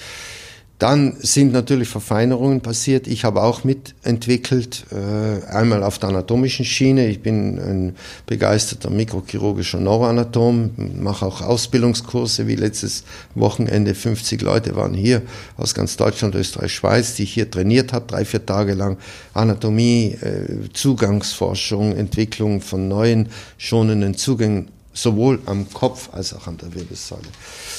Dann 0.78 1.16
sind 1.18 1.52
natürlich 1.52 1.88
Verfeinerungen 1.88 2.60
passiert. 2.60 3.08
Ich 3.08 3.24
habe 3.24 3.42
auch 3.42 3.64
mitentwickelt, 3.64 4.86
äh, 4.92 5.44
einmal 5.46 5.82
auf 5.82 5.98
der 5.98 6.10
anatomischen 6.10 6.64
Schiene. 6.64 7.08
Ich 7.08 7.20
bin 7.20 7.58
ein 7.58 7.96
begeisterter 8.26 8.88
mikrochirurgischer 8.88 9.80
Neuroanatom, 9.80 10.70
mache 11.00 11.26
auch 11.26 11.42
Ausbildungskurse, 11.42 12.46
wie 12.46 12.54
letztes 12.54 13.02
Wochenende 13.34 13.96
50 13.96 14.40
Leute 14.42 14.76
waren 14.76 14.94
hier 14.94 15.22
aus 15.56 15.74
ganz 15.74 15.96
Deutschland, 15.96 16.36
Österreich, 16.36 16.72
Schweiz, 16.72 17.16
die 17.16 17.24
ich 17.24 17.34
hier 17.34 17.50
trainiert 17.50 17.92
habe, 17.92 18.06
drei, 18.06 18.24
vier 18.24 18.46
Tage 18.46 18.74
lang. 18.74 18.98
Anatomie, 19.34 20.16
äh, 20.20 20.72
Zugangsforschung, 20.72 21.96
Entwicklung 21.96 22.60
von 22.60 22.86
neuen 22.86 23.30
schonenden 23.56 24.14
Zugängen 24.14 24.68
sowohl 25.02 25.40
am 25.46 25.70
Kopf 25.72 26.10
als 26.12 26.34
auch 26.34 26.46
an 26.46 26.58
der 26.58 26.74
Wirbelsäule. 26.74 27.22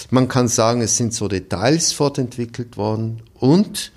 Man 0.09 0.27
kann 0.27 0.47
sagen, 0.47 0.81
es 0.81 0.97
sind 0.97 1.13
so 1.13 1.27
Details 1.27 1.91
fortentwickelt 1.91 2.77
worden 2.77 3.21
und 3.35 3.91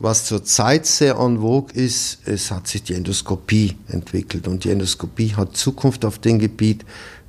was 0.00 0.26
zurzeit 0.26 0.86
sehr 0.86 1.16
en 1.16 1.40
vogue 1.40 1.72
ist, 1.74 2.20
es 2.24 2.52
hat 2.52 2.68
sich 2.68 2.84
die 2.84 2.94
Endoskopie 2.94 3.76
entwickelt. 3.88 4.46
Und 4.46 4.62
die 4.62 4.70
Endoskopie 4.70 5.34
hat 5.34 5.56
Zukunft 5.56 6.04
auf 6.04 6.20
dem 6.20 6.38
Gebiet, 6.38 6.84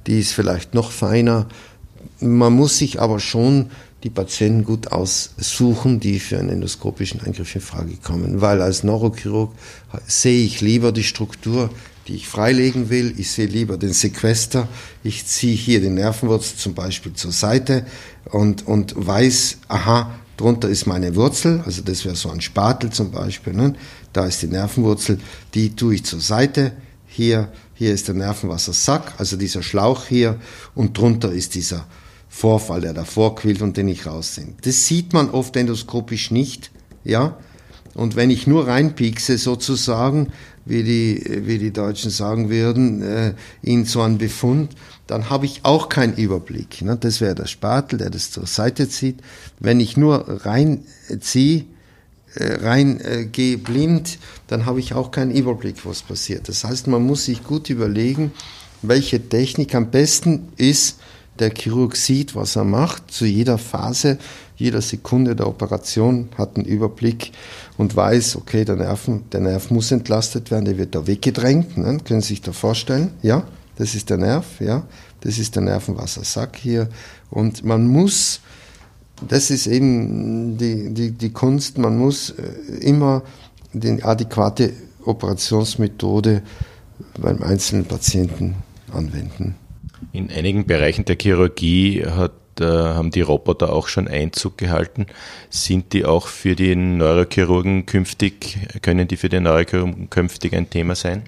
die 0.06 0.20
ist 0.20 0.34
vielleicht 0.34 0.76
noch 0.76 0.92
feiner. 0.92 1.48
Man 2.20 2.54
muss 2.54 2.78
sich 2.78 3.02
aber 3.02 3.20
schon 3.20 3.72
die 4.04 4.12
Patienten 4.12 4.64
gut 4.64 4.92
aussuchen, 4.92 6.00
die 6.00 6.20
für 6.20 6.38
einen 6.38 6.50
endoskopischen 6.50 7.22
Eingriff 7.22 7.56
in 7.56 7.62
Frage 7.62 7.98
kommen. 7.98 8.40
Weil 8.40 8.62
als 8.62 8.84
Neurochirurg 8.84 9.52
sehe 10.06 10.46
ich 10.46 10.62
lieber 10.62 10.92
die 10.92 11.04
Struktur, 11.04 11.72
die 12.10 12.16
ich 12.16 12.28
freilegen 12.28 12.90
will. 12.90 13.14
Ich 13.18 13.32
sehe 13.32 13.46
lieber 13.46 13.78
den 13.78 13.94
Sequester. 13.94 14.68
Ich 15.04 15.28
ziehe 15.28 15.56
hier 15.56 15.80
den 15.80 15.94
Nervenwurzel 15.94 16.58
zum 16.58 16.74
Beispiel 16.74 17.14
zur 17.14 17.32
Seite 17.32 17.86
und, 18.26 18.66
und 18.66 18.94
weiß, 18.96 19.60
aha, 19.68 20.16
drunter 20.36 20.70
ist 20.70 20.88
meine 20.88 21.16
Wurzel, 21.16 21.62
also 21.66 21.82
das 21.84 22.06
wäre 22.06 22.16
so 22.16 22.30
ein 22.30 22.42
Spatel 22.42 22.90
zum 22.90 23.12
Beispiel. 23.12 23.54
Ne? 23.54 23.76
Da 24.12 24.26
ist 24.26 24.42
die 24.42 24.48
Nervenwurzel, 24.48 25.20
die 25.54 25.76
tue 25.76 25.96
ich 25.96 26.04
zur 26.04 26.20
Seite. 26.20 26.72
Hier, 27.06 27.52
hier 27.76 27.94
ist 27.94 28.08
der 28.08 28.16
Nervenwassersack, 28.16 29.14
also 29.18 29.38
dieser 29.38 29.62
Schlauch 29.62 30.06
hier, 30.06 30.40
und 30.76 30.98
drunter 30.98 31.32
ist 31.32 31.56
dieser 31.56 31.86
Vorfall, 32.28 32.82
der 32.82 32.94
davor 32.94 33.36
quillt 33.36 33.62
und 33.62 33.78
den 33.78 33.88
ich 33.88 34.06
rausziehe. 34.06 34.48
Das 34.62 34.88
sieht 34.88 35.14
man 35.14 35.30
oft 35.30 35.56
endoskopisch 35.56 36.32
nicht, 36.32 36.72
ja. 37.04 37.38
Und 37.96 38.16
wenn 38.16 38.30
ich 38.30 38.48
nur 38.48 38.68
reinpiekse 38.68 39.38
sozusagen, 39.38 40.32
wie 40.70 40.84
die, 40.84 41.42
wie 41.46 41.58
die 41.58 41.72
Deutschen 41.72 42.12
sagen 42.12 42.50
würden, 42.50 43.02
äh, 43.02 43.34
in 43.62 43.86
so 43.86 44.02
einen 44.02 44.18
Befund, 44.18 44.76
dann 45.08 45.30
habe 45.30 45.46
ich 45.46 45.62
auch 45.64 45.90
keinen 45.90 46.16
Überblick. 46.16 46.82
Ne? 46.82 46.96
Das 46.98 47.20
wäre 47.20 47.36
der 47.36 47.48
Spatel, 47.48 47.98
der 47.98 48.10
das 48.10 48.32
zur 48.32 48.46
Seite 48.46 48.88
zieht. 48.88 49.20
Wenn 49.60 49.80
ich 49.80 49.98
nur 49.98 50.46
reinziehe, 50.46 51.66
äh, 52.36 52.54
rein 52.64 53.02
äh, 53.02 53.26
gehe 53.26 53.58
blind, 53.58 54.20
dann 54.48 54.68
habe 54.68 54.80
ich 54.80 54.94
auch 54.94 55.10
keinen 55.10 55.32
Überblick, 55.32 55.86
was 55.86 56.04
passiert. 56.04 56.48
Das 56.48 56.64
heißt, 56.64 56.88
man 56.88 57.04
muss 57.04 57.26
sich 57.26 57.44
gut 57.44 57.70
überlegen, 57.72 58.32
welche 58.84 59.28
Technik 59.28 59.74
am 59.74 59.90
besten 59.90 60.50
ist, 60.56 61.00
der 61.40 61.52
Chirurg 61.56 61.96
sieht, 61.96 62.36
was 62.36 62.56
er 62.56 62.66
macht, 62.66 63.12
zu 63.12 63.26
jeder 63.26 63.58
Phase, 63.58 64.20
jeder 64.60 64.82
Sekunde 64.82 65.36
der 65.36 65.48
Operation, 65.48 66.30
hat 66.38 66.58
einen 66.58 66.66
Überblick 66.66 67.32
und 67.78 67.96
weiß, 67.96 68.36
okay, 68.36 68.66
der, 68.66 68.76
Nerven, 68.76 69.24
der 69.32 69.40
Nerv 69.40 69.72
muss 69.72 69.92
entlastet 69.92 70.52
werden, 70.52 70.66
der 70.66 70.78
wird 70.78 70.94
da 70.94 71.08
weggedrängt, 71.08 71.78
ne? 71.78 71.98
können 72.04 72.22
Sie 72.22 72.30
sich 72.30 72.42
da 72.42 72.52
vorstellen, 72.52 73.12
ja, 73.22 73.44
das 73.78 73.96
ist 73.96 74.10
der 74.10 74.18
Nerv, 74.18 74.60
ja, 74.60 74.84
das 75.22 75.38
ist 75.38 75.56
der 75.56 75.64
Nervenwassersack 75.64 76.58
hier 76.58 76.90
und 77.30 77.64
man 77.64 77.88
muss, 77.88 78.42
das 79.28 79.50
ist 79.50 79.66
eben 79.68 80.58
die, 80.58 80.94
die, 80.94 81.12
die 81.12 81.30
Kunst, 81.32 81.78
man 81.78 81.98
muss 81.98 82.32
äh, 82.32 82.78
immer 82.82 83.24
die 83.72 84.04
adäquate 84.04 84.74
Operationsmethode 85.06 86.42
beim 87.18 87.42
einzelnen 87.42 87.86
Patienten 87.86 88.56
anwenden. 88.92 89.56
In 90.12 90.30
einigen 90.30 90.66
Bereichen 90.66 91.06
der 91.06 91.18
Chirurgie 91.20 92.06
hat, 92.06 92.34
äh, 92.62 92.66
haben 92.66 93.12
die 93.12 93.22
Roboter 93.22 93.74
auch 93.74 93.88
schon 93.88 94.08
Einzug 94.08 94.58
gehalten. 94.58 95.08
Sind 95.50 95.94
die 95.94 96.06
auch 96.06 96.28
für 96.28 96.56
die 96.56 96.76
Neurochirurgen 96.76 97.86
künftig, 97.86 98.58
können 98.82 99.08
die 99.08 99.18
für 99.18 99.30
die 99.30 99.40
Neurochirurgen 99.40 100.10
künftig 100.10 100.54
ein 100.54 100.70
Thema 100.70 100.96
sein? 100.96 101.24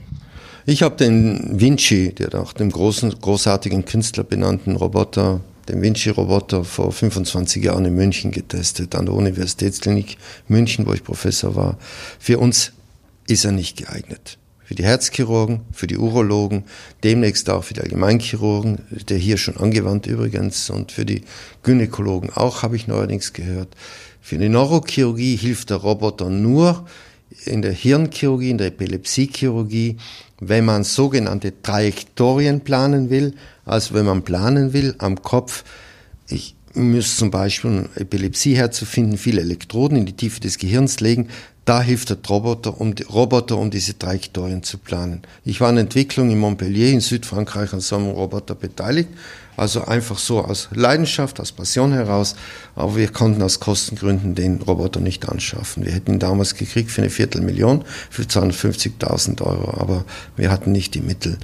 Ich 0.66 0.84
habe 0.84 0.96
den 0.96 1.60
Vinci, 1.60 2.14
der 2.14 2.30
nach 2.34 2.54
dem 2.54 2.72
großen, 2.72 3.10
großartigen 3.20 3.86
Künstler 3.86 4.24
benannten 4.24 4.76
Roboter, 4.76 5.42
den 5.68 5.82
Vinci-Roboter 5.82 6.64
vor 6.64 6.92
25 6.92 7.64
Jahren 7.64 7.86
in 7.86 7.96
München 7.96 8.32
getestet, 8.32 8.96
an 8.96 9.06
der 9.06 9.16
Universitätsklinik 9.16 10.18
München, 10.48 10.86
wo 10.86 10.94
ich 10.94 11.04
Professor 11.04 11.56
war. 11.56 11.78
Für 12.20 12.40
uns 12.40 12.74
ist 13.28 13.46
er 13.46 13.52
nicht 13.52 13.78
geeignet 13.78 14.38
für 14.72 14.76
die 14.76 14.86
Herzchirurgen, 14.86 15.66
für 15.74 15.86
die 15.86 15.98
Urologen, 15.98 16.64
demnächst 17.04 17.50
auch 17.50 17.66
für 17.66 17.74
die 17.74 17.82
Allgemeinchirurgen, 17.82 18.78
der 19.10 19.18
hier 19.18 19.36
schon 19.36 19.58
angewandt 19.58 20.08
übrigens, 20.08 20.70
und 20.70 20.94
für 20.94 21.04
die 21.04 21.24
Gynäkologen 21.64 22.30
auch, 22.30 22.64
habe 22.64 22.78
ich 22.78 22.88
neuerdings 22.88 23.34
gehört. 23.34 23.76
Für 24.22 24.38
die 24.38 24.48
Neurochirurgie 24.48 25.36
hilft 25.36 25.72
der 25.72 25.78
Roboter 25.78 26.30
nur 26.30 26.86
in 27.44 27.62
der 27.62 27.74
Hirnchirurgie, 27.74 28.52
in 28.52 28.60
der 28.60 28.68
Epilepsiechirurgie, 28.68 29.98
wenn 30.40 30.64
man 30.64 30.86
sogenannte 30.86 31.62
Trajektorien 31.62 32.62
planen 32.62 33.10
will, 33.10 33.34
also 33.66 33.94
wenn 33.94 34.06
man 34.06 34.24
planen 34.24 34.72
will 34.72 34.96
am 35.00 35.22
Kopf, 35.22 35.66
ich 36.30 36.56
müsste 36.74 37.18
zum 37.18 37.32
Beispiel, 37.32 37.90
Epilepsie 37.96 38.56
herzufinden, 38.56 39.18
viele 39.18 39.42
Elektroden 39.42 39.98
in 39.98 40.06
die 40.06 40.14
Tiefe 40.14 40.40
des 40.40 40.58
Gehirns 40.58 41.00
legen, 41.00 41.28
da 41.66 41.82
hilft 41.82 42.10
der 42.10 42.18
Roboter, 42.28 42.82
um, 42.82 42.96
die, 42.96 43.04
Roboter, 43.04 43.58
um 43.58 43.70
diese 43.70 43.98
Trajektorien 43.98 44.64
zu 44.64 44.80
planen. 44.80 45.22
Ich 45.46 45.62
war 45.62 45.70
in 45.70 45.78
Entwicklung 45.78 46.32
in 46.32 46.40
Montpellier 46.40 46.90
in 46.90 47.02
Südfrankreich 47.02 47.72
an 47.74 47.82
so 47.82 47.98
einem 47.98 48.10
Roboter 48.10 48.56
beteiligt. 48.56 49.10
Also 49.58 49.84
einfach 49.84 50.18
so 50.18 50.44
aus 50.44 50.70
Leidenschaft, 50.74 51.40
aus 51.40 51.52
Passion 51.52 51.94
heraus. 51.94 52.36
Aber 52.74 52.96
wir 52.96 53.10
konnten 53.10 53.44
aus 53.44 53.60
Kostengründen 53.60 54.34
den 54.34 54.62
Roboter 54.62 55.00
nicht 55.00 55.30
anschaffen. 55.30 55.86
Wir 55.86 55.92
hätten 55.92 56.14
ihn 56.14 56.20
damals 56.20 56.56
gekriegt 56.56 56.90
für 56.90 57.02
eine 57.02 57.12
Viertelmillion, 57.12 57.84
für 58.10 58.24
250.000 58.24 59.42
Euro. 59.42 59.80
Aber 59.80 60.06
wir 60.36 60.50
hatten 60.50 60.72
nicht 60.72 60.96
die 60.96 61.02
Mittel. 61.02 61.38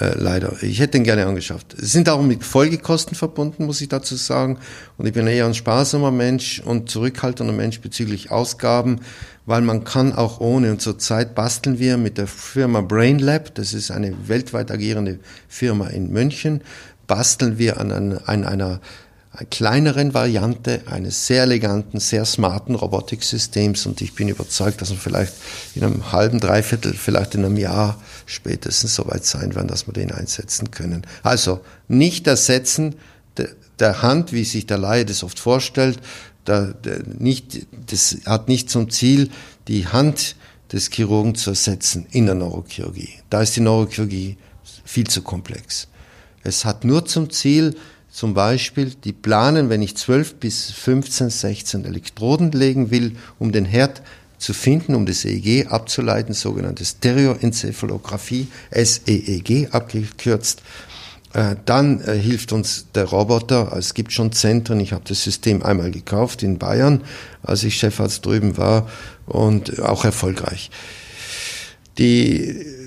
Äh, 0.00 0.12
leider. 0.16 0.62
Ich 0.62 0.78
hätte 0.78 0.96
ihn 0.96 1.04
gerne 1.04 1.26
angeschafft. 1.26 1.74
Es 1.74 1.90
sind 1.90 2.08
auch 2.08 2.22
mit 2.22 2.44
Folgekosten 2.44 3.16
verbunden, 3.16 3.66
muss 3.66 3.80
ich 3.80 3.88
dazu 3.88 4.14
sagen. 4.14 4.58
Und 4.96 5.06
ich 5.06 5.12
bin 5.12 5.26
eher 5.26 5.46
ein 5.46 5.54
sparsamer 5.54 6.12
Mensch 6.12 6.60
und 6.64 6.88
zurückhaltender 6.88 7.52
Mensch 7.52 7.80
bezüglich 7.80 8.30
Ausgaben, 8.30 9.00
weil 9.44 9.60
man 9.60 9.82
kann 9.82 10.12
auch 10.12 10.40
ohne. 10.40 10.70
Und 10.70 10.80
zurzeit 10.80 11.34
basteln 11.34 11.80
wir 11.80 11.96
mit 11.96 12.16
der 12.16 12.28
Firma 12.28 12.80
BrainLab, 12.80 13.54
das 13.56 13.74
ist 13.74 13.90
eine 13.90 14.14
weltweit 14.28 14.70
agierende 14.70 15.18
Firma 15.48 15.88
in 15.88 16.12
München, 16.12 16.60
basteln 17.08 17.58
wir 17.58 17.80
an, 17.80 17.90
an, 17.90 18.18
an 18.24 18.44
einer 18.44 18.80
kleineren 19.50 20.14
Variante 20.14 20.82
eines 20.86 21.26
sehr 21.26 21.42
eleganten, 21.42 22.00
sehr 22.00 22.24
smarten 22.24 22.74
Robotiksystems 22.74 23.86
und 23.86 24.00
ich 24.00 24.14
bin 24.14 24.28
überzeugt, 24.28 24.80
dass 24.80 24.90
wir 24.90 24.96
vielleicht 24.96 25.34
in 25.74 25.84
einem 25.84 26.12
halben, 26.12 26.40
dreiviertel, 26.40 26.94
vielleicht 26.94 27.34
in 27.34 27.44
einem 27.44 27.56
Jahr 27.56 28.00
spätestens 28.26 28.94
soweit 28.94 29.24
sein 29.24 29.54
werden, 29.54 29.68
dass 29.68 29.86
wir 29.86 29.92
den 29.92 30.12
einsetzen 30.12 30.70
können. 30.70 31.06
Also 31.22 31.60
nicht 31.88 32.26
ersetzen 32.26 32.96
der, 33.78 34.02
Hand, 34.02 34.32
wie 34.32 34.44
sich 34.44 34.66
der 34.66 34.78
Laie 34.78 35.04
das 35.04 35.22
oft 35.22 35.38
vorstellt, 35.38 36.00
das 36.44 36.74
hat 38.26 38.48
nicht 38.48 38.70
zum 38.70 38.90
Ziel, 38.90 39.30
die 39.68 39.86
Hand 39.86 40.36
des 40.72 40.90
Chirurgen 40.90 41.34
zu 41.34 41.50
ersetzen 41.50 42.06
in 42.10 42.26
der 42.26 42.34
Neurochirurgie. 42.34 43.20
Da 43.30 43.42
ist 43.42 43.54
die 43.56 43.60
Neurochirurgie 43.60 44.36
viel 44.84 45.06
zu 45.06 45.22
komplex. 45.22 45.88
Es 46.42 46.64
hat 46.64 46.84
nur 46.84 47.04
zum 47.04 47.30
Ziel, 47.30 47.76
zum 48.10 48.34
Beispiel, 48.34 48.92
die 49.04 49.12
planen, 49.12 49.68
wenn 49.68 49.82
ich 49.82 49.96
12 49.96 50.36
bis 50.36 50.70
15, 50.70 51.30
16 51.30 51.84
Elektroden 51.84 52.52
legen 52.52 52.90
will, 52.90 53.16
um 53.38 53.52
den 53.52 53.64
Herd 53.64 54.02
zu 54.38 54.54
finden, 54.54 54.94
um 54.94 55.04
das 55.04 55.24
EEG 55.24 55.66
abzuleiten, 55.68 56.32
sogenannte 56.32 56.84
Stereoenzephalographie, 56.84 58.48
SEEG 58.70 59.68
abgekürzt. 59.72 60.62
Äh, 61.34 61.56
dann 61.66 62.00
äh, 62.00 62.14
hilft 62.14 62.52
uns 62.52 62.86
der 62.94 63.04
Roboter. 63.04 63.72
Es 63.76 63.92
gibt 63.94 64.12
schon 64.12 64.32
Zentren. 64.32 64.80
Ich 64.80 64.92
habe 64.92 65.04
das 65.06 65.22
System 65.22 65.62
einmal 65.62 65.90
gekauft 65.90 66.42
in 66.42 66.58
Bayern, 66.58 67.04
als 67.42 67.64
ich 67.64 67.76
Chefarzt 67.76 68.24
drüben 68.24 68.56
war 68.56 68.88
und 69.26 69.80
auch 69.82 70.04
erfolgreich. 70.04 70.70
Die 71.98 72.77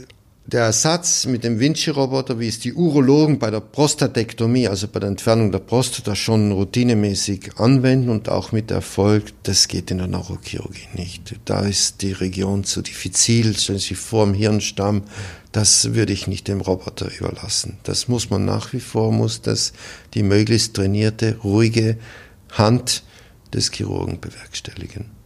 der 0.52 0.66
Ersatz 0.66 1.26
mit 1.26 1.46
dem 1.46 1.60
Vinci-Roboter, 1.60 2.40
wie 2.40 2.48
es 2.50 2.60
die 2.60 2.74
Urologen 2.74 3.40
bei 3.40 3.50
der 3.50 3.62
Prostatektomie, 3.62 4.68
also 4.68 4.88
bei 4.90 5.00
der 5.00 5.08
Entfernung 5.08 5.52
der 5.52 5.60
Prostata 5.60 6.14
schon 6.14 6.52
routinemäßig 6.52 7.58
anwenden 7.58 8.10
und 8.10 8.28
auch 8.28 8.52
mit 8.52 8.70
Erfolg, 8.70 9.32
das 9.44 9.70
geht 9.70 9.92
in 9.92 10.00
der 10.00 10.08
Neurochirurgie 10.08 10.90
nicht. 10.94 11.36
Da 11.46 11.62
ist 11.62 12.02
die 12.02 12.12
Region 12.12 12.66
zu 12.66 12.82
diffizil, 12.82 13.58
stellen 13.58 13.80
Sie 13.80 13.96
vor 13.96 14.26
im 14.26 14.34
Hirnstamm, 14.34 15.04
das 15.54 15.94
würde 15.94 16.12
ich 16.12 16.28
nicht 16.28 16.50
dem 16.50 16.60
Roboter 16.60 17.10
überlassen. 17.18 17.78
Das 17.84 18.10
muss 18.10 18.30
man 18.30 18.44
nach 18.44 18.74
wie 18.74 18.82
vor, 18.82 19.12
muss 19.14 19.42
das 19.42 19.72
die 20.14 20.24
möglichst 20.24 20.76
trainierte, 20.76 21.38
ruhige 21.44 21.98
Hand 22.52 23.04
des 23.54 23.72
Chirurgen 23.72 24.20
bewerkstelligen. 24.20 25.21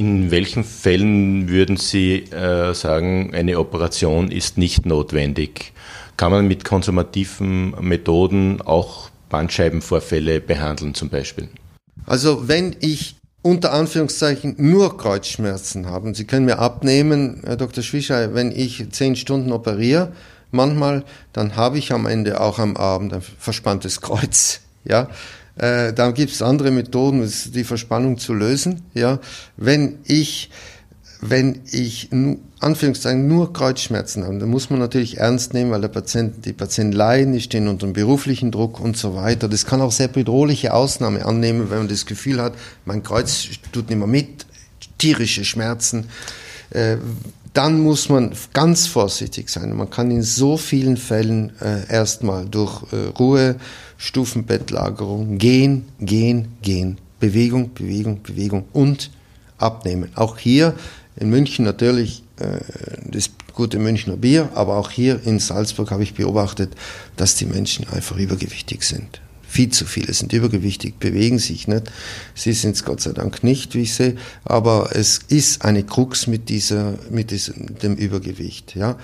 In 0.00 0.30
welchen 0.30 0.64
Fällen 0.64 1.50
würden 1.50 1.76
Sie 1.76 2.20
äh, 2.32 2.72
sagen, 2.72 3.34
eine 3.34 3.58
Operation 3.58 4.30
ist 4.30 4.56
nicht 4.56 4.86
notwendig? 4.86 5.74
Kann 6.16 6.32
man 6.32 6.48
mit 6.48 6.64
konsumativen 6.64 7.74
Methoden 7.82 8.62
auch 8.62 9.10
Bandscheibenvorfälle 9.28 10.40
behandeln 10.40 10.94
zum 10.94 11.10
Beispiel? 11.10 11.50
Also 12.06 12.48
wenn 12.48 12.76
ich 12.80 13.16
unter 13.42 13.74
Anführungszeichen 13.74 14.54
nur 14.56 14.96
Kreuzschmerzen 14.96 15.84
habe, 15.84 16.06
und 16.08 16.16
Sie 16.16 16.24
können 16.24 16.46
mir 16.46 16.60
abnehmen, 16.60 17.42
Herr 17.44 17.58
Dr. 17.58 17.84
Schwischer, 17.84 18.32
wenn 18.32 18.52
ich 18.52 18.90
zehn 18.92 19.16
Stunden 19.16 19.52
operiere, 19.52 20.12
manchmal, 20.50 21.04
dann 21.34 21.56
habe 21.56 21.76
ich 21.76 21.92
am 21.92 22.06
Ende 22.06 22.40
auch 22.40 22.58
am 22.58 22.74
Abend 22.78 23.12
ein 23.12 23.22
verspanntes 23.38 24.00
Kreuz. 24.00 24.62
Ja, 24.82 25.10
Äh, 25.60 25.92
da 25.92 26.10
gibt 26.10 26.32
es 26.32 26.40
andere 26.40 26.70
Methoden, 26.70 27.30
die 27.52 27.64
Verspannung 27.64 28.16
zu 28.16 28.32
lösen. 28.32 28.82
Ja, 28.94 29.18
wenn 29.56 29.98
ich 30.04 30.50
wenn 31.22 31.60
ich 31.70 32.08
Anführungszeichen 32.60 33.28
nur 33.28 33.52
Kreuzschmerzen 33.52 34.24
habe, 34.24 34.38
dann 34.38 34.48
muss 34.48 34.70
man 34.70 34.78
natürlich 34.78 35.18
ernst 35.18 35.52
nehmen, 35.52 35.70
weil 35.70 35.82
der 35.82 35.88
Patient, 35.88 36.46
die 36.46 36.54
Patienten 36.54 36.92
leiden, 36.92 37.34
die 37.34 37.42
stehen 37.42 37.68
unter 37.68 37.86
beruflichen 37.88 38.50
Druck 38.50 38.80
und 38.80 38.96
so 38.96 39.14
weiter. 39.14 39.46
Das 39.46 39.66
kann 39.66 39.82
auch 39.82 39.92
sehr 39.92 40.08
bedrohliche 40.08 40.72
Ausnahme 40.72 41.26
annehmen, 41.26 41.68
wenn 41.68 41.78
man 41.78 41.88
das 41.88 42.06
Gefühl 42.06 42.40
hat, 42.40 42.54
mein 42.86 43.02
Kreuz 43.02 43.48
tut 43.70 43.90
nicht 43.90 43.98
mehr 43.98 44.06
mit, 44.06 44.46
tierische 44.96 45.44
Schmerzen. 45.44 46.06
Äh, 46.70 46.96
dann 47.52 47.80
muss 47.80 48.08
man 48.08 48.32
ganz 48.52 48.86
vorsichtig 48.86 49.50
sein. 49.50 49.76
Man 49.76 49.90
kann 49.90 50.10
in 50.10 50.22
so 50.22 50.56
vielen 50.56 50.96
Fällen 50.96 51.52
äh, 51.60 51.92
erstmal 51.92 52.46
durch 52.46 52.82
äh, 52.92 53.08
Ruhe, 53.18 53.56
Stufenbettlagerung 54.00 55.36
gehen, 55.36 55.84
gehen, 56.00 56.48
gehen. 56.62 56.96
Bewegung, 57.20 57.74
Bewegung, 57.74 58.22
Bewegung 58.22 58.64
und 58.72 59.10
abnehmen. 59.58 60.08
Auch 60.14 60.38
hier 60.38 60.74
in 61.16 61.28
München 61.28 61.66
natürlich 61.66 62.24
äh, 62.38 62.60
das 63.04 63.30
gute 63.52 63.78
Münchner 63.78 64.16
Bier, 64.16 64.48
aber 64.54 64.78
auch 64.78 64.90
hier 64.90 65.20
in 65.26 65.38
Salzburg 65.38 65.90
habe 65.90 66.02
ich 66.02 66.14
beobachtet, 66.14 66.74
dass 67.16 67.34
die 67.34 67.44
Menschen 67.44 67.86
einfach 67.90 68.16
übergewichtig 68.16 68.84
sind. 68.84 69.20
Viel 69.46 69.68
zu 69.68 69.84
viele 69.84 70.14
sind 70.14 70.32
übergewichtig, 70.32 70.98
bewegen 70.98 71.38
sich 71.38 71.68
nicht. 71.68 71.90
Sie 72.34 72.52
sind 72.54 72.76
es 72.76 72.84
Gott 72.84 73.02
sei 73.02 73.12
Dank 73.12 73.44
nicht, 73.44 73.74
wie 73.74 73.82
ich 73.82 73.92
sehe, 73.92 74.16
aber 74.44 74.90
es 74.94 75.18
ist 75.28 75.62
eine 75.62 75.82
Krux 75.82 76.26
mit 76.26 76.48
dieser, 76.48 76.94
mit 77.10 77.32
diesem, 77.32 77.78
dem 77.80 77.96
Übergewicht, 77.96 78.76
ja. 78.76 78.96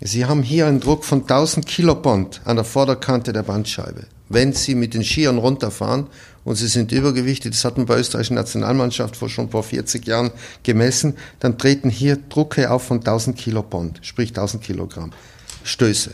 Sie 0.00 0.24
haben 0.24 0.42
hier 0.42 0.66
einen 0.66 0.80
Druck 0.80 1.04
von 1.04 1.20
1000 1.20 1.66
Kilobond 1.66 2.40
an 2.46 2.56
der 2.56 2.64
Vorderkante 2.64 3.32
der 3.32 3.44
Bandscheibe. 3.44 4.06
Wenn 4.32 4.52
Sie 4.52 4.76
mit 4.76 4.94
den 4.94 5.02
Skiern 5.02 5.38
runterfahren 5.38 6.06
und 6.44 6.54
sie 6.54 6.68
sind 6.68 6.92
übergewichtig, 6.92 7.50
das 7.50 7.64
hat 7.64 7.76
man 7.76 7.86
bei 7.86 7.94
der 7.94 8.02
österreichischen 8.02 8.36
Nationalmannschaft 8.36 9.16
vor 9.16 9.28
schon 9.28 9.50
vor 9.50 9.64
40 9.64 10.06
Jahren 10.06 10.30
gemessen, 10.62 11.16
dann 11.40 11.58
treten 11.58 11.90
hier 11.90 12.16
Drucke 12.16 12.70
auf 12.70 12.84
von 12.84 12.98
1000 12.98 13.36
Kilobond, 13.36 13.98
sprich 14.02 14.30
1000 14.30 14.62
Kilogramm 14.62 15.10
Stöße. 15.64 16.12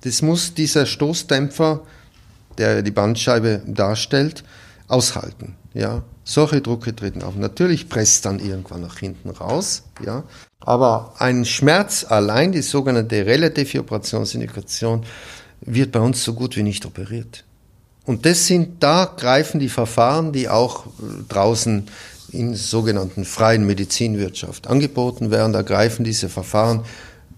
Das 0.00 0.22
muss 0.22 0.54
dieser 0.54 0.86
Stoßdämpfer, 0.86 1.82
der 2.56 2.80
die 2.80 2.90
Bandscheibe 2.90 3.60
darstellt, 3.66 4.42
aushalten. 4.88 5.54
Ja, 5.74 6.02
solche 6.24 6.62
Drucke 6.62 6.96
treten 6.96 7.22
auf. 7.22 7.36
Natürlich 7.36 7.90
presst 7.90 8.24
dann 8.24 8.40
irgendwann 8.40 8.80
nach 8.80 8.98
hinten 8.98 9.28
raus, 9.28 9.82
ja. 10.02 10.24
Aber 10.60 11.12
ein 11.18 11.44
Schmerz 11.44 12.06
allein, 12.08 12.52
die 12.52 12.62
sogenannte 12.62 13.26
relative 13.26 13.80
Operationsindikation, 13.80 15.04
wird 15.60 15.92
bei 15.92 16.00
uns 16.00 16.24
so 16.24 16.32
gut 16.32 16.56
wie 16.56 16.62
nicht 16.62 16.86
operiert. 16.86 17.44
Und 18.10 18.26
das 18.26 18.48
sind, 18.48 18.82
da 18.82 19.04
greifen 19.04 19.60
die 19.60 19.68
Verfahren, 19.68 20.32
die 20.32 20.48
auch 20.48 20.86
äh, 20.86 20.90
draußen 21.28 21.86
in 22.32 22.56
sogenannten 22.56 23.24
freien 23.24 23.64
Medizinwirtschaft 23.64 24.66
angeboten 24.66 25.30
werden. 25.30 25.52
Da 25.52 25.62
greifen 25.62 26.02
diese 26.02 26.28
Verfahren, 26.28 26.80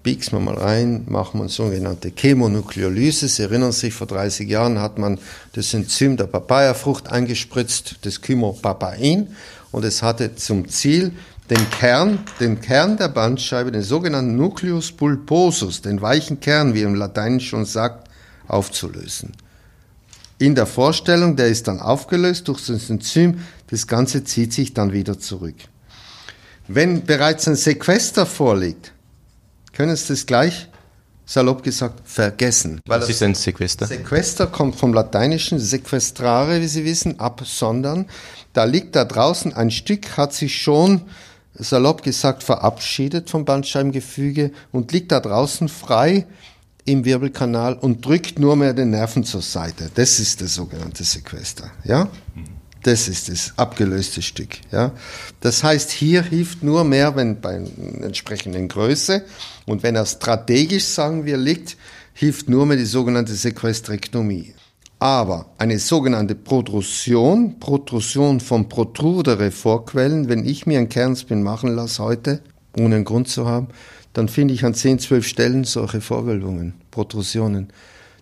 biegst 0.02 0.32
man 0.32 0.44
mal 0.44 0.56
rein, 0.56 1.04
machen 1.10 1.40
man 1.40 1.48
sogenannte 1.48 2.10
Chemonukleolyse. 2.16 3.28
Sie 3.28 3.42
erinnern 3.42 3.72
sich, 3.72 3.92
vor 3.92 4.06
30 4.06 4.48
Jahren 4.48 4.80
hat 4.80 4.96
man 4.96 5.18
das 5.52 5.74
Enzym 5.74 6.16
der 6.16 6.24
Papayafrucht 6.24 7.06
eingespritzt, 7.12 7.96
das 8.00 8.22
Chymopapain, 8.22 9.36
und 9.72 9.84
es 9.84 10.02
hatte 10.02 10.36
zum 10.36 10.70
Ziel, 10.70 11.12
den 11.50 11.68
Kern, 11.68 12.20
den 12.40 12.62
Kern 12.62 12.96
der 12.96 13.08
Bandscheibe, 13.08 13.72
den 13.72 13.82
sogenannten 13.82 14.36
Nucleus 14.36 14.90
pulposus, 14.90 15.82
den 15.82 16.00
weichen 16.00 16.40
Kern, 16.40 16.72
wie 16.72 16.80
im 16.80 16.94
Latein 16.94 17.40
schon 17.40 17.66
sagt, 17.66 18.08
aufzulösen 18.48 19.34
in 20.44 20.56
der 20.56 20.66
Vorstellung, 20.66 21.36
der 21.36 21.46
ist 21.46 21.68
dann 21.68 21.80
aufgelöst 21.80 22.48
durch 22.48 22.66
das 22.66 22.90
Enzym, 22.90 23.42
das 23.68 23.86
Ganze 23.86 24.24
zieht 24.24 24.52
sich 24.52 24.74
dann 24.74 24.92
wieder 24.92 25.18
zurück. 25.18 25.54
Wenn 26.66 27.04
bereits 27.04 27.46
ein 27.46 27.54
Sequester 27.54 28.26
vorliegt, 28.26 28.92
können 29.72 29.94
Sie 29.94 30.08
das 30.08 30.26
gleich, 30.26 30.68
salopp 31.26 31.62
gesagt, 31.62 32.00
vergessen. 32.04 32.80
Was 32.86 33.08
ist 33.08 33.22
ein 33.22 33.36
Sequester? 33.36 33.86
Sequester 33.86 34.48
kommt 34.48 34.74
vom 34.74 34.92
lateinischen 34.92 35.60
sequestrare, 35.60 36.60
wie 36.60 36.66
Sie 36.66 36.84
wissen, 36.84 37.20
absondern. 37.20 38.06
Da 38.52 38.64
liegt 38.64 38.96
da 38.96 39.04
draußen 39.04 39.52
ein 39.54 39.70
Stück, 39.70 40.16
hat 40.16 40.34
sich 40.34 40.60
schon, 40.60 41.02
salopp 41.54 42.02
gesagt, 42.02 42.42
verabschiedet 42.42 43.30
vom 43.30 43.44
Bandscheibengefüge 43.44 44.50
und 44.72 44.90
liegt 44.90 45.12
da 45.12 45.20
draußen 45.20 45.68
frei 45.68 46.26
im 46.84 47.04
Wirbelkanal 47.04 47.74
und 47.74 48.04
drückt 48.04 48.38
nur 48.38 48.56
mehr 48.56 48.74
den 48.74 48.90
Nerven 48.90 49.24
zur 49.24 49.42
Seite. 49.42 49.90
Das 49.94 50.18
ist 50.18 50.40
das 50.40 50.54
sogenannte 50.54 51.04
Sequester. 51.04 51.70
Ja? 51.84 52.08
Das 52.82 53.06
ist 53.06 53.28
das 53.28 53.52
abgelöste 53.56 54.22
Stück. 54.22 54.58
Ja? 54.72 54.92
Das 55.40 55.62
heißt, 55.62 55.90
hier 55.90 56.22
hilft 56.22 56.64
nur 56.64 56.82
mehr, 56.84 57.14
wenn 57.14 57.40
bei 57.40 57.56
einer 57.56 58.04
entsprechenden 58.04 58.68
Größe 58.68 59.24
und 59.66 59.82
wenn 59.82 59.94
er 59.94 60.06
strategisch, 60.06 60.84
sagen 60.84 61.24
wir, 61.24 61.36
liegt, 61.36 61.76
hilft 62.14 62.48
nur 62.48 62.66
mehr 62.66 62.76
die 62.76 62.84
sogenannte 62.84 63.34
Sequestrektomie. 63.34 64.54
Aber 64.98 65.46
eine 65.58 65.78
sogenannte 65.78 66.34
Protrusion, 66.34 67.58
Protrusion 67.58 68.38
von 68.40 68.68
Protrudere 68.68 69.50
Vorquellen, 69.50 70.28
wenn 70.28 70.46
ich 70.46 70.66
mir 70.66 70.78
einen 70.78 70.88
Kernspin 70.88 71.42
machen 71.42 71.74
lasse 71.74 72.02
heute, 72.02 72.40
ohne 72.78 72.96
einen 72.96 73.04
Grund 73.04 73.28
zu 73.28 73.46
haben, 73.46 73.68
dann 74.12 74.28
finde 74.28 74.54
ich 74.54 74.64
an 74.64 74.74
10, 74.74 74.98
12 74.98 75.26
Stellen 75.26 75.64
solche 75.64 76.00
Vorwölbungen, 76.00 76.74
Protrusionen. 76.90 77.68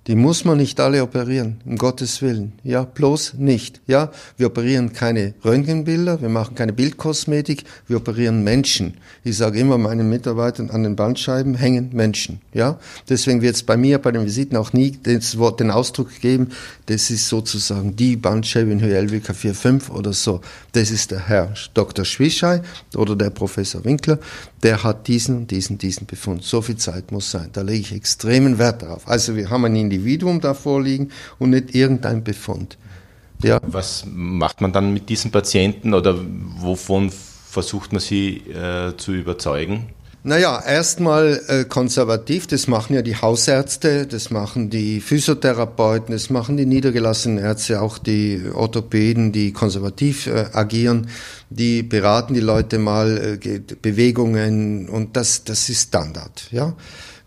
Die 0.07 0.15
muss 0.15 0.47
man 0.47 0.57
nicht 0.57 0.81
alle 0.81 1.03
operieren, 1.03 1.61
um 1.67 1.77
Gottes 1.77 2.23
Willen. 2.23 2.53
Ja, 2.65 2.85
bloß 2.85 3.35
nicht. 3.35 3.83
Ja, 3.87 4.11
wir 4.39 4.47
operieren 4.47 4.95
keine 4.95 5.35
Röntgenbilder, 5.45 6.23
wir 6.23 6.31
machen 6.31 6.55
keine 6.55 6.73
Bildkosmetik, 6.73 7.65
wir 7.87 7.99
operieren 7.99 8.43
Menschen. 8.43 8.95
Ich 9.25 9.37
sage 9.37 9.61
immer 9.61 9.77
meinen 9.77 10.09
Mitarbeitern, 10.09 10.71
an 10.71 10.85
den 10.85 10.97
Bandscheiben 10.97 11.55
hängen 11.55 11.91
Menschen. 11.93 12.41
Ja, 12.55 12.81
deswegen 13.11 13.43
wird 13.43 13.57
es 13.57 13.63
bei 13.63 13.77
mir 13.77 13.99
bei 13.99 14.11
den 14.11 14.25
Visiten 14.25 14.57
auch 14.57 14.73
nie 14.73 14.99
das 15.03 15.37
Wort, 15.37 15.61
den 15.61 15.71
Ausdruck 15.71 16.19
geben, 16.21 16.49
das 16.87 17.11
ist 17.11 17.29
sozusagen 17.29 17.95
die 17.95 18.17
Bandscheibe 18.17 18.73
in 18.73 18.81
Höhe 18.81 18.99
LWK 18.99 19.33
4,5 19.33 19.91
oder 19.91 20.15
so. 20.15 20.41
Das 20.73 20.91
ist 20.91 21.11
der 21.11 21.29
Herr 21.29 21.53
Dr. 21.75 22.07
Schwischei 22.07 22.63
oder 22.97 23.15
der 23.15 23.31
Professor 23.31 23.85
Winkler, 23.85 24.19
der 24.63 24.85
hat 24.85 25.09
diesen 25.09 25.37
und 25.37 25.51
diesen, 25.51 25.79
diesen 25.79 26.07
Befund. 26.07 26.45
So 26.45 26.61
viel 26.63 26.77
Zeit 26.77 27.13
muss 27.13 27.31
sein. 27.31 27.51
Da 27.53 27.63
lege 27.63 27.81
ich 27.81 27.93
extremen 27.93 28.59
Wert 28.59 28.83
darauf. 28.83 29.09
Also 29.09 29.37
wir 29.37 29.51
haben 29.51 29.65
ein 29.65 29.77
Individuum 29.77 30.41
da 30.41 30.55
vorliegen 30.55 31.11
und 31.39 31.51
nicht 31.51 31.75
irgendein 31.75 32.23
Befund. 32.23 32.77
Ja. 33.43 33.59
Was 33.63 34.05
macht 34.07 34.61
man 34.61 34.73
dann 34.73 34.93
mit 34.93 35.09
diesen 35.09 35.31
Patienten 35.31 35.95
oder 35.95 36.19
wovon 36.59 37.11
versucht 37.11 37.93
man 37.93 38.01
sie 38.01 38.37
äh, 38.49 38.97
zu 38.97 39.13
überzeugen? 39.13 39.89
Naja, 40.23 40.63
erstmal 40.63 41.41
äh, 41.49 41.65
konservativ, 41.65 42.47
das 42.47 42.69
machen 42.69 42.95
ja 42.95 43.01
die 43.01 43.17
Hausärzte, 43.17 44.07
das 44.07 44.31
machen 44.31 44.69
die 44.69 45.01
Physiotherapeuten, 45.01 46.13
das 46.13 46.29
machen 46.29 46.59
die 46.59 46.67
niedergelassenen 46.67 47.43
Ärzte, 47.43 47.81
auch 47.81 47.97
die 47.97 48.43
Orthopäden, 48.53 49.33
die 49.33 49.53
konservativ 49.53 50.27
äh, 50.27 50.45
agieren, 50.53 51.09
die 51.49 51.83
beraten 51.83 52.35
die 52.35 52.41
Leute 52.41 52.79
mal, 52.79 53.39
äh, 53.43 53.61
Bewegungen 53.81 54.91
und 54.91 55.17
das, 55.17 55.45
das 55.45 55.71
ist 55.71 55.89
Standard. 55.89 56.49
Ja, 56.51 56.75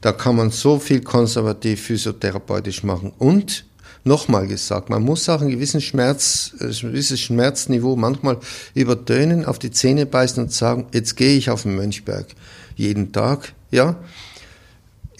Da 0.01 0.11
kann 0.11 0.35
man 0.35 0.51
so 0.51 0.77
viel 0.77 1.01
konservativ 1.01 1.81
physiotherapeutisch 1.81 2.83
machen 2.83 3.11
und 3.17 3.65
nochmal 4.03 4.47
gesagt, 4.47 4.89
man 4.89 5.03
muss 5.03 5.29
auch 5.29 5.41
einen 5.41 5.51
gewissen 5.51 5.81
Schmerz, 5.81 6.53
ein 6.59 6.69
gewisses 6.69 7.19
Schmerzniveau 7.19 7.95
manchmal 7.95 8.37
übertönen, 8.73 9.45
auf 9.45 9.59
die 9.59 9.71
Zähne 9.71 10.05
beißen 10.05 10.43
und 10.43 10.51
sagen, 10.51 10.87
jetzt 10.93 11.15
gehe 11.15 11.37
ich 11.37 11.49
auf 11.49 11.63
den 11.63 11.75
Mönchberg 11.75 12.27
jeden 12.75 13.11
Tag, 13.11 13.53
ja. 13.71 13.97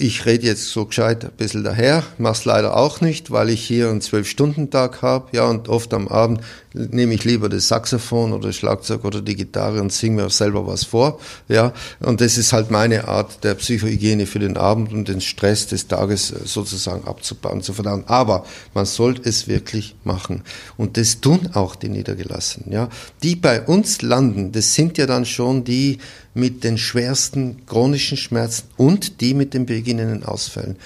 Ich 0.05 0.25
rede 0.25 0.47
jetzt 0.47 0.67
so 0.67 0.85
gescheit 0.85 1.23
ein 1.23 1.31
bisschen 1.31 1.63
daher, 1.63 2.03
mach's 2.17 2.43
leider 2.43 2.75
auch 2.75 2.99
nicht, 2.99 3.31
weil 3.31 3.47
ich 3.47 3.65
hier 3.65 3.89
einen 3.89 4.01
Zwölf-Stunden-Tag 4.01 5.01
habe, 5.01 5.29
ja, 5.31 5.45
und 5.45 5.69
oft 5.69 5.93
am 5.93 6.09
Abend 6.09 6.41
nehme 6.73 7.13
ich 7.13 7.23
lieber 7.23 7.47
das 7.47 7.69
Saxophon 7.69 8.33
oder 8.33 8.51
Schlagzeug 8.51 9.05
oder 9.05 9.21
die 9.21 9.37
Gitarre 9.37 9.79
und 9.79 9.93
singe 9.93 10.23
mir 10.23 10.29
selber 10.29 10.67
was 10.67 10.83
vor, 10.83 11.21
ja, 11.47 11.71
und 12.01 12.19
das 12.19 12.37
ist 12.37 12.51
halt 12.51 12.69
meine 12.69 13.07
Art 13.07 13.45
der 13.45 13.53
Psychohygiene 13.53 14.25
für 14.25 14.39
den 14.39 14.57
Abend 14.57 14.91
und 14.91 15.07
den 15.07 15.21
Stress 15.21 15.67
des 15.67 15.87
Tages 15.87 16.27
sozusagen 16.27 17.07
abzubauen, 17.07 17.61
zu 17.61 17.71
verdauen. 17.71 18.03
Aber 18.07 18.45
man 18.73 18.85
sollte 18.85 19.29
es 19.29 19.47
wirklich 19.47 19.95
machen. 20.03 20.43
Und 20.75 20.97
das 20.97 21.21
tun 21.21 21.51
auch 21.53 21.75
die 21.75 21.87
Niedergelassenen, 21.87 22.73
ja. 22.73 22.89
Die 23.21 23.37
bei 23.37 23.61
uns 23.61 24.01
landen, 24.01 24.51
das 24.51 24.75
sind 24.75 24.97
ja 24.97 25.05
dann 25.05 25.25
schon 25.25 25.63
die, 25.63 25.99
mit 26.33 26.63
den 26.63 26.77
schwersten 26.77 27.65
chronischen 27.65 28.17
Schmerzen 28.17 28.67
und 28.77 29.21
die 29.21 29.33
mit 29.33 29.53
den 29.53 29.65
beginnenden 29.65 30.23
Ausfällen. 30.23 30.77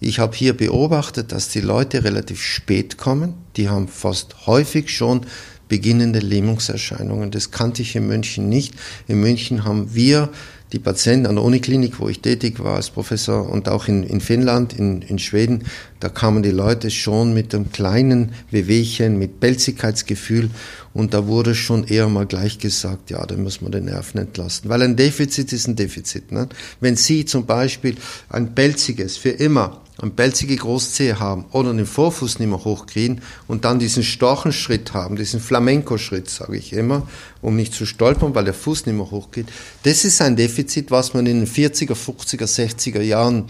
Ich 0.00 0.18
habe 0.18 0.36
hier 0.36 0.54
beobachtet, 0.56 1.32
dass 1.32 1.48
die 1.48 1.60
Leute 1.60 2.04
relativ 2.04 2.42
spät 2.42 2.98
kommen. 2.98 3.34
Die 3.56 3.68
haben 3.68 3.88
fast 3.88 4.46
häufig 4.46 4.94
schon 4.94 5.22
beginnende 5.68 6.18
Lähmungserscheinungen. 6.18 7.30
Das 7.30 7.50
kannte 7.50 7.82
ich 7.82 7.96
in 7.96 8.06
München 8.06 8.48
nicht. 8.48 8.74
In 9.08 9.20
München 9.20 9.64
haben 9.64 9.94
wir 9.94 10.28
die 10.72 10.78
Patienten 10.78 11.26
an 11.26 11.36
der 11.36 11.44
Uniklinik, 11.44 12.00
wo 12.00 12.08
ich 12.08 12.20
tätig 12.20 12.62
war 12.62 12.76
als 12.76 12.90
Professor 12.90 13.48
und 13.48 13.68
auch 13.68 13.86
in, 13.86 14.02
in 14.02 14.20
Finnland, 14.20 14.72
in, 14.72 15.02
in 15.02 15.18
Schweden, 15.18 15.64
da 16.00 16.08
kamen 16.08 16.42
die 16.42 16.50
Leute 16.50 16.90
schon 16.90 17.34
mit 17.34 17.54
einem 17.54 17.70
kleinen 17.70 18.32
Wehwehchen, 18.50 19.18
mit 19.18 19.38
Pelzigkeitsgefühl 19.40 20.50
und 20.92 21.14
da 21.14 21.26
wurde 21.26 21.54
schon 21.54 21.84
eher 21.84 22.08
mal 22.08 22.26
gleich 22.26 22.58
gesagt, 22.58 23.10
ja, 23.10 23.24
da 23.24 23.36
muss 23.36 23.60
man 23.60 23.70
den 23.70 23.84
Nerven 23.84 24.18
entlasten. 24.18 24.68
Weil 24.68 24.82
ein 24.82 24.96
Defizit 24.96 25.52
ist 25.52 25.68
ein 25.68 25.76
Defizit. 25.76 26.32
Ne? 26.32 26.48
Wenn 26.80 26.96
Sie 26.96 27.24
zum 27.24 27.46
Beispiel 27.46 27.96
ein 28.28 28.54
pelziges 28.54 29.16
für 29.16 29.30
immer 29.30 29.82
eine 29.98 30.10
pelzige 30.10 30.56
Großzehe 30.56 31.18
haben 31.18 31.46
oder 31.52 31.72
den 31.72 31.86
Vorfuß 31.86 32.38
nicht 32.38 32.48
mehr 32.48 32.64
hochkriegen 32.64 33.22
und 33.48 33.64
dann 33.64 33.78
diesen 33.78 34.02
Storchenschritt 34.02 34.92
haben, 34.92 35.16
diesen 35.16 35.40
Flamenco-Schritt, 35.40 36.28
sage 36.28 36.58
ich 36.58 36.74
immer, 36.74 37.08
um 37.40 37.56
nicht 37.56 37.72
zu 37.72 37.86
stolpern, 37.86 38.34
weil 38.34 38.44
der 38.44 38.54
Fuß 38.54 38.86
nicht 38.86 38.96
mehr 38.96 39.10
hochgeht. 39.10 39.46
Das 39.84 40.04
ist 40.04 40.20
ein 40.20 40.36
Defizit, 40.36 40.90
was 40.90 41.14
man 41.14 41.24
in 41.24 41.40
den 41.40 41.48
40er, 41.48 41.94
50er, 41.94 42.44
60er 42.44 43.00
Jahren 43.00 43.46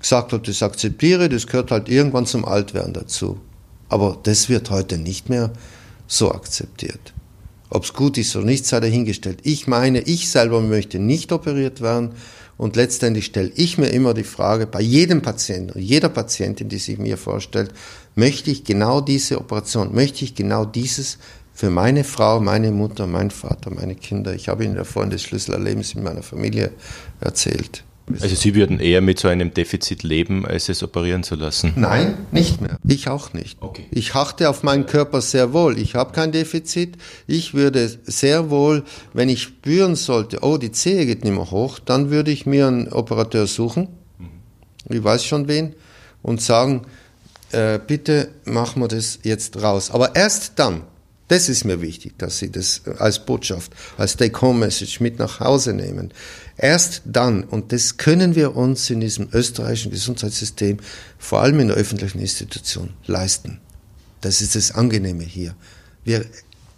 gesagt 0.00 0.32
hat, 0.32 0.48
das 0.48 0.62
akzeptiere, 0.62 1.28
das 1.28 1.46
gehört 1.46 1.70
halt 1.70 1.90
irgendwann 1.90 2.24
zum 2.24 2.46
Altwerden 2.46 2.94
dazu. 2.94 3.38
Aber 3.90 4.18
das 4.22 4.48
wird 4.48 4.70
heute 4.70 4.96
nicht 4.96 5.28
mehr 5.28 5.52
so 6.06 6.32
akzeptiert. 6.32 7.12
Ob 7.68 7.84
es 7.84 7.92
gut 7.92 8.16
ist 8.16 8.34
oder 8.34 8.46
nicht, 8.46 8.66
sei 8.66 8.80
dahingestellt. 8.80 9.40
Ich 9.42 9.66
meine, 9.66 10.00
ich 10.00 10.30
selber 10.30 10.60
möchte 10.60 10.98
nicht 10.98 11.30
operiert 11.30 11.82
werden, 11.82 12.12
und 12.60 12.76
letztendlich 12.76 13.24
stelle 13.24 13.50
ich 13.54 13.78
mir 13.78 13.86
immer 13.86 14.12
die 14.12 14.22
Frage, 14.22 14.66
bei 14.66 14.82
jedem 14.82 15.22
Patienten, 15.22 15.78
jeder 15.78 16.10
Patientin, 16.10 16.68
die 16.68 16.76
sich 16.76 16.98
mir 16.98 17.16
vorstellt, 17.16 17.72
möchte 18.14 18.50
ich 18.50 18.64
genau 18.64 19.00
diese 19.00 19.38
Operation, 19.38 19.94
möchte 19.94 20.26
ich 20.26 20.34
genau 20.34 20.66
dieses 20.66 21.16
für 21.54 21.70
meine 21.70 22.04
Frau, 22.04 22.38
meine 22.38 22.70
Mutter, 22.70 23.06
mein 23.06 23.30
Vater, 23.30 23.70
meine 23.70 23.94
Kinder. 23.94 24.34
Ich 24.34 24.50
habe 24.50 24.66
Ihnen 24.66 24.76
ja 24.76 24.84
vorhin 24.84 25.10
das 25.10 25.22
Schlüsselerlebnis 25.22 25.94
in 25.94 26.02
meiner 26.02 26.22
Familie 26.22 26.72
erzählt. 27.20 27.82
Also 28.20 28.34
Sie 28.34 28.54
würden 28.54 28.80
eher 28.80 29.00
mit 29.00 29.18
so 29.18 29.28
einem 29.28 29.54
Defizit 29.54 30.02
leben, 30.02 30.46
als 30.46 30.68
es 30.68 30.82
operieren 30.82 31.22
zu 31.22 31.34
lassen? 31.34 31.72
Nein, 31.76 32.18
nicht 32.32 32.60
mehr. 32.60 32.78
Ich 32.86 33.08
auch 33.08 33.32
nicht. 33.32 33.58
Okay. 33.60 33.86
Ich 33.90 34.14
achte 34.14 34.48
auf 34.48 34.62
meinen 34.62 34.86
Körper 34.86 35.20
sehr 35.20 35.52
wohl. 35.52 35.78
Ich 35.78 35.94
habe 35.94 36.12
kein 36.12 36.32
Defizit. 36.32 36.96
Ich 37.26 37.54
würde 37.54 37.88
sehr 38.04 38.50
wohl, 38.50 38.84
wenn 39.12 39.28
ich 39.28 39.42
spüren 39.42 39.96
sollte, 39.96 40.38
oh, 40.42 40.56
die 40.56 40.72
Zehe 40.72 41.06
geht 41.06 41.24
nicht 41.24 41.34
mehr 41.34 41.50
hoch, 41.50 41.78
dann 41.78 42.10
würde 42.10 42.30
ich 42.30 42.46
mir 42.46 42.66
einen 42.66 42.92
Operateur 42.92 43.46
suchen. 43.46 43.88
Mhm. 44.18 44.94
Ich 44.94 45.04
weiß 45.04 45.24
schon 45.24 45.48
wen. 45.48 45.74
Und 46.22 46.42
sagen, 46.42 46.82
äh, 47.52 47.78
bitte 47.84 48.28
machen 48.44 48.82
wir 48.82 48.88
das 48.88 49.20
jetzt 49.22 49.62
raus. 49.62 49.90
Aber 49.90 50.14
erst 50.16 50.58
dann, 50.58 50.82
das 51.30 51.48
ist 51.48 51.64
mir 51.64 51.80
wichtig, 51.80 52.18
dass 52.18 52.38
Sie 52.38 52.50
das 52.50 52.82
als 52.98 53.24
Botschaft, 53.24 53.72
als 53.96 54.16
Take-Home-Message 54.16 54.98
mit 54.98 55.20
nach 55.20 55.38
Hause 55.38 55.72
nehmen. 55.72 56.12
Erst 56.56 57.02
dann, 57.04 57.44
und 57.44 57.70
das 57.70 57.98
können 57.98 58.34
wir 58.34 58.56
uns 58.56 58.90
in 58.90 59.00
diesem 59.00 59.28
österreichischen 59.32 59.92
Gesundheitssystem, 59.92 60.78
vor 61.18 61.40
allem 61.40 61.60
in 61.60 61.68
der 61.68 61.76
öffentlichen 61.76 62.18
Institution, 62.18 62.90
leisten. 63.06 63.60
Das 64.22 64.40
ist 64.40 64.56
das 64.56 64.72
Angenehme 64.72 65.22
hier. 65.22 65.54
Wir 66.02 66.26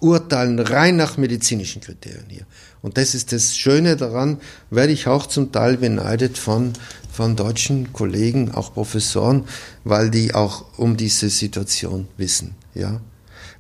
urteilen 0.01 0.59
rein 0.59 0.97
nach 0.97 1.17
medizinischen 1.17 1.81
Kriterien 1.81 2.27
hier. 2.29 2.45
Und 2.83 2.99
das 2.99 3.15
ist 3.15 3.33
das 3.33 3.57
Schöne 3.57 3.97
daran, 3.97 4.39
werde 4.69 4.93
ich 4.93 5.07
auch 5.07 5.27
zum 5.27 5.51
Teil 5.51 5.79
beneidet 5.79 6.37
von, 6.37 6.75
von 7.11 7.37
deutschen 7.37 7.95
Kollegen, 7.95 8.51
auch 8.51 8.75
Professoren, 8.75 9.45
weil 9.85 10.11
die 10.11 10.35
auch 10.35 10.67
um 10.77 10.99
diese 10.99 11.31
Situation 11.31 12.07
wissen, 12.19 12.55
ja. 12.75 13.01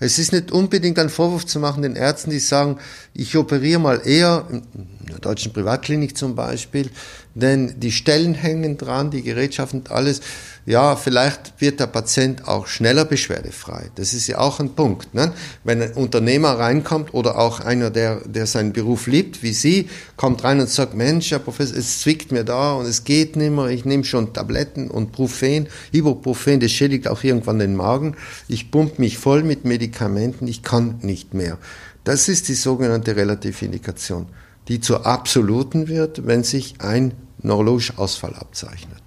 Es 0.02 0.18
ist 0.18 0.32
nicht 0.32 0.50
unbedingt 0.50 0.98
ein 0.98 1.08
Vorwurf 1.08 1.46
zu 1.46 1.60
machen 1.60 1.84
den 1.84 1.94
Ärzten, 1.94 2.30
die 2.30 2.40
sagen, 2.40 2.78
ich 3.14 3.36
operiere 3.36 3.78
mal 3.78 4.02
eher, 4.04 4.48
in 4.50 4.64
der 5.08 5.20
deutschen 5.20 5.52
Privatklinik 5.52 6.16
zum 6.16 6.34
Beispiel, 6.34 6.90
denn 7.36 7.78
die 7.78 7.92
Stellen 7.92 8.34
hängen 8.34 8.76
dran, 8.78 9.12
die 9.12 9.22
Gerätschaften 9.22 9.84
alles 9.90 10.20
ja, 10.64 10.94
vielleicht 10.94 11.61
wird 11.61 11.81
der 11.81 11.88
Patient 11.88 12.46
auch 12.46 12.68
schneller 12.68 13.05
beschwerdefrei. 13.05 13.90
Das 13.96 14.14
ist 14.14 14.29
ja 14.29 14.38
auch 14.38 14.61
ein 14.61 14.75
Punkt. 14.75 15.12
Ne? 15.12 15.33
Wenn 15.64 15.83
ein 15.83 15.92
Unternehmer 15.94 16.51
reinkommt 16.51 17.12
oder 17.14 17.37
auch 17.38 17.59
einer, 17.59 17.90
der, 17.90 18.20
der 18.29 18.46
seinen 18.46 18.72
Beruf 18.72 19.09
liebt, 19.09 19.42
wie 19.42 19.53
Sie, 19.53 19.88
kommt 20.16 20.44
rein 20.44 20.61
und 20.61 20.68
sagt, 20.68 20.94
Mensch, 20.94 21.33
Herr 21.33 21.40
Professor, 21.40 21.77
es 21.77 22.01
zwickt 22.01 22.31
mir 22.31 22.44
da 22.44 22.75
und 22.75 22.87
es 22.87 23.03
geht 23.03 23.35
nicht 23.35 23.51
mehr, 23.51 23.66
ich 23.66 23.85
nehme 23.85 24.05
schon 24.05 24.33
Tabletten 24.33 24.88
und 24.88 25.11
Profen, 25.11 25.68
Ibuprofen, 25.90 26.61
das 26.61 26.70
schädigt 26.70 27.09
auch 27.09 27.25
irgendwann 27.25 27.59
den 27.59 27.75
Magen. 27.75 28.16
Ich 28.46 28.70
pump 28.70 29.01
mich 29.01 29.18
voll 29.18 29.42
mit 29.42 29.64
Medikamenten, 29.64 30.46
ich 30.46 30.62
kann 30.62 31.01
nicht 31.03 31.35
mehr. 31.35 31.59
Das 32.05 32.29
ist 32.29 32.46
die 32.46 32.55
sogenannte 32.55 33.16
Relativindikation, 33.16 34.27
die 34.68 34.81
zur 34.81 35.07
absoluten 35.07 35.88
wird, 35.88 36.25
wenn 36.27 36.44
sich 36.44 36.77
ein 36.79 37.14
neurologischer 37.42 37.98
Ausfall 37.98 38.35
abzeichnet. 38.35 39.01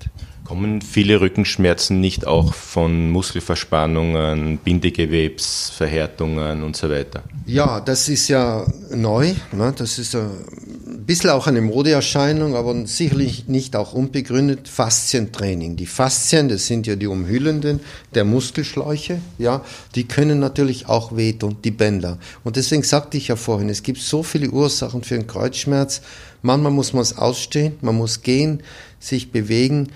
Kommen 0.46 0.84
viele 0.84 1.22
Rückenschmerzen 1.22 2.00
nicht 2.00 2.28
auch 2.28 2.54
von 2.54 3.10
Muskelverspannungen, 3.10 4.60
Bindegewebsverhärtungen 4.60 6.62
und 6.62 6.78
so 6.78 6.88
weiter? 6.88 7.24
Ja, 7.48 7.82
das 7.82 8.10
ist 8.10 8.28
ja 8.28 8.64
neu. 8.92 9.34
Ne? 9.52 9.74
Das 9.76 9.98
ist 9.98 10.16
ein 10.16 11.04
bisschen 11.04 11.32
auch 11.32 11.48
eine 11.48 11.62
Modeerscheinung, 11.62 12.56
aber 12.56 12.86
sicherlich 12.86 13.48
nicht 13.48 13.76
auch 13.76 13.94
unbegründet. 13.94 14.68
Faszientraining. 14.68 15.78
Die 15.78 15.88
Faszien, 15.88 16.48
das 16.48 16.68
sind 16.68 16.86
ja 16.86 16.96
die 16.96 17.08
Umhüllenden 17.08 17.80
der 18.14 18.24
Muskelschläuche, 18.24 19.20
ja, 19.40 19.66
die 19.96 20.08
können 20.08 20.40
natürlich 20.40 20.88
auch 20.88 21.16
wehtun, 21.16 21.58
die 21.64 21.72
Bänder. 21.72 22.20
Und 22.44 22.56
deswegen 22.56 22.84
sagte 22.84 23.18
ich 23.18 23.30
ja 23.30 23.36
vorhin, 23.36 23.70
es 23.70 23.82
gibt 23.82 23.98
so 23.98 24.22
viele 24.22 24.52
Ursachen 24.52 25.04
für 25.04 25.16
einen 25.16 25.26
Kreuzschmerz. 25.26 26.04
Manchmal 26.44 26.72
muss 26.72 26.94
man 26.94 27.02
es 27.02 27.18
ausstehen, 27.18 27.74
man 27.82 27.96
muss 27.96 28.22
gehen, 28.22 28.62
sich 29.00 29.32
bewegen 29.32 29.90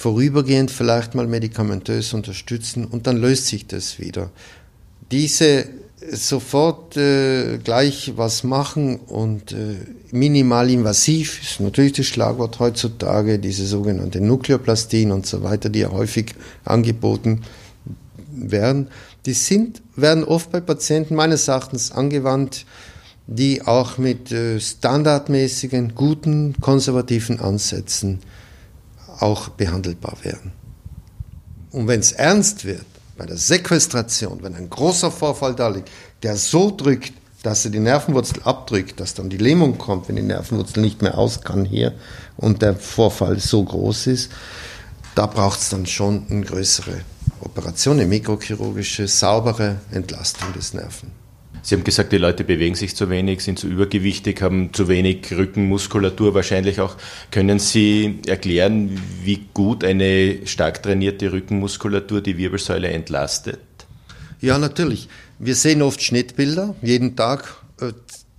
vorübergehend 0.00 0.70
vielleicht 0.70 1.14
mal 1.14 1.26
medikamentös 1.26 2.14
unterstützen 2.14 2.86
und 2.86 3.06
dann 3.06 3.18
löst 3.18 3.48
sich 3.48 3.66
das 3.66 3.98
wieder. 3.98 4.30
Diese 5.10 5.66
sofort 6.10 6.96
äh, 6.96 7.58
gleich 7.58 8.14
was 8.16 8.42
machen 8.42 8.96
und 8.96 9.52
äh, 9.52 9.76
minimal 10.10 10.70
invasiv 10.70 11.42
ist 11.42 11.60
natürlich 11.60 11.92
das 11.92 12.06
Schlagwort 12.06 12.58
heutzutage, 12.60 13.38
diese 13.38 13.66
sogenannte 13.66 14.22
Nukleoplastien 14.22 15.12
und 15.12 15.26
so 15.26 15.42
weiter, 15.42 15.68
die 15.68 15.80
ja 15.80 15.90
häufig 15.90 16.34
angeboten 16.64 17.42
werden. 18.32 18.88
Die 19.26 19.34
sind, 19.34 19.82
werden 19.96 20.24
oft 20.24 20.50
bei 20.50 20.62
Patienten 20.62 21.14
meines 21.14 21.46
Erachtens 21.46 21.92
angewandt, 21.92 22.64
die 23.26 23.60
auch 23.60 23.98
mit 23.98 24.32
äh, 24.32 24.58
standardmäßigen, 24.58 25.94
guten, 25.94 26.54
konservativen 26.58 27.38
Ansätzen 27.38 28.20
auch 29.20 29.48
behandelbar 29.50 30.16
werden. 30.22 30.52
Und 31.70 31.86
wenn 31.86 32.00
es 32.00 32.12
ernst 32.12 32.64
wird, 32.64 32.84
bei 33.16 33.26
der 33.26 33.36
Sequestration, 33.36 34.42
wenn 34.42 34.54
ein 34.54 34.70
großer 34.70 35.10
Vorfall 35.10 35.54
da 35.54 35.68
liegt, 35.68 35.90
der 36.22 36.36
so 36.36 36.74
drückt, 36.74 37.12
dass 37.42 37.64
er 37.64 37.70
die 37.70 37.80
Nervenwurzel 37.80 38.42
abdrückt, 38.44 38.98
dass 39.00 39.14
dann 39.14 39.30
die 39.30 39.36
Lähmung 39.36 39.78
kommt, 39.78 40.08
wenn 40.08 40.16
die 40.16 40.22
Nervenwurzel 40.22 40.82
nicht 40.82 41.02
mehr 41.02 41.16
aus 41.16 41.42
kann 41.42 41.64
hier 41.64 41.94
und 42.36 42.62
der 42.62 42.76
Vorfall 42.76 43.38
so 43.38 43.62
groß 43.62 44.08
ist, 44.08 44.30
da 45.14 45.26
braucht 45.26 45.60
es 45.60 45.68
dann 45.68 45.86
schon 45.86 46.26
eine 46.30 46.44
größere 46.44 47.00
Operation, 47.40 47.98
eine 47.98 48.08
mikrochirurgische, 48.08 49.08
saubere 49.08 49.76
Entlastung 49.90 50.52
des 50.52 50.74
Nerven. 50.74 51.19
Sie 51.62 51.74
haben 51.74 51.84
gesagt, 51.84 52.12
die 52.12 52.18
Leute 52.18 52.44
bewegen 52.44 52.74
sich 52.74 52.96
zu 52.96 53.10
wenig, 53.10 53.42
sind 53.42 53.58
zu 53.58 53.68
übergewichtig, 53.68 54.40
haben 54.42 54.72
zu 54.72 54.88
wenig 54.88 55.30
Rückenmuskulatur 55.30 56.34
wahrscheinlich 56.34 56.80
auch. 56.80 56.96
Können 57.30 57.58
Sie 57.58 58.20
erklären, 58.26 59.00
wie 59.22 59.46
gut 59.52 59.84
eine 59.84 60.46
stark 60.46 60.82
trainierte 60.82 61.32
Rückenmuskulatur 61.32 62.20
die 62.20 62.38
Wirbelsäule 62.38 62.88
entlastet? 62.88 63.60
Ja, 64.40 64.58
natürlich. 64.58 65.08
Wir 65.38 65.54
sehen 65.54 65.82
oft 65.82 66.02
Schnittbilder, 66.02 66.74
jeden 66.82 67.16
Tag 67.16 67.62
äh, 67.80 67.92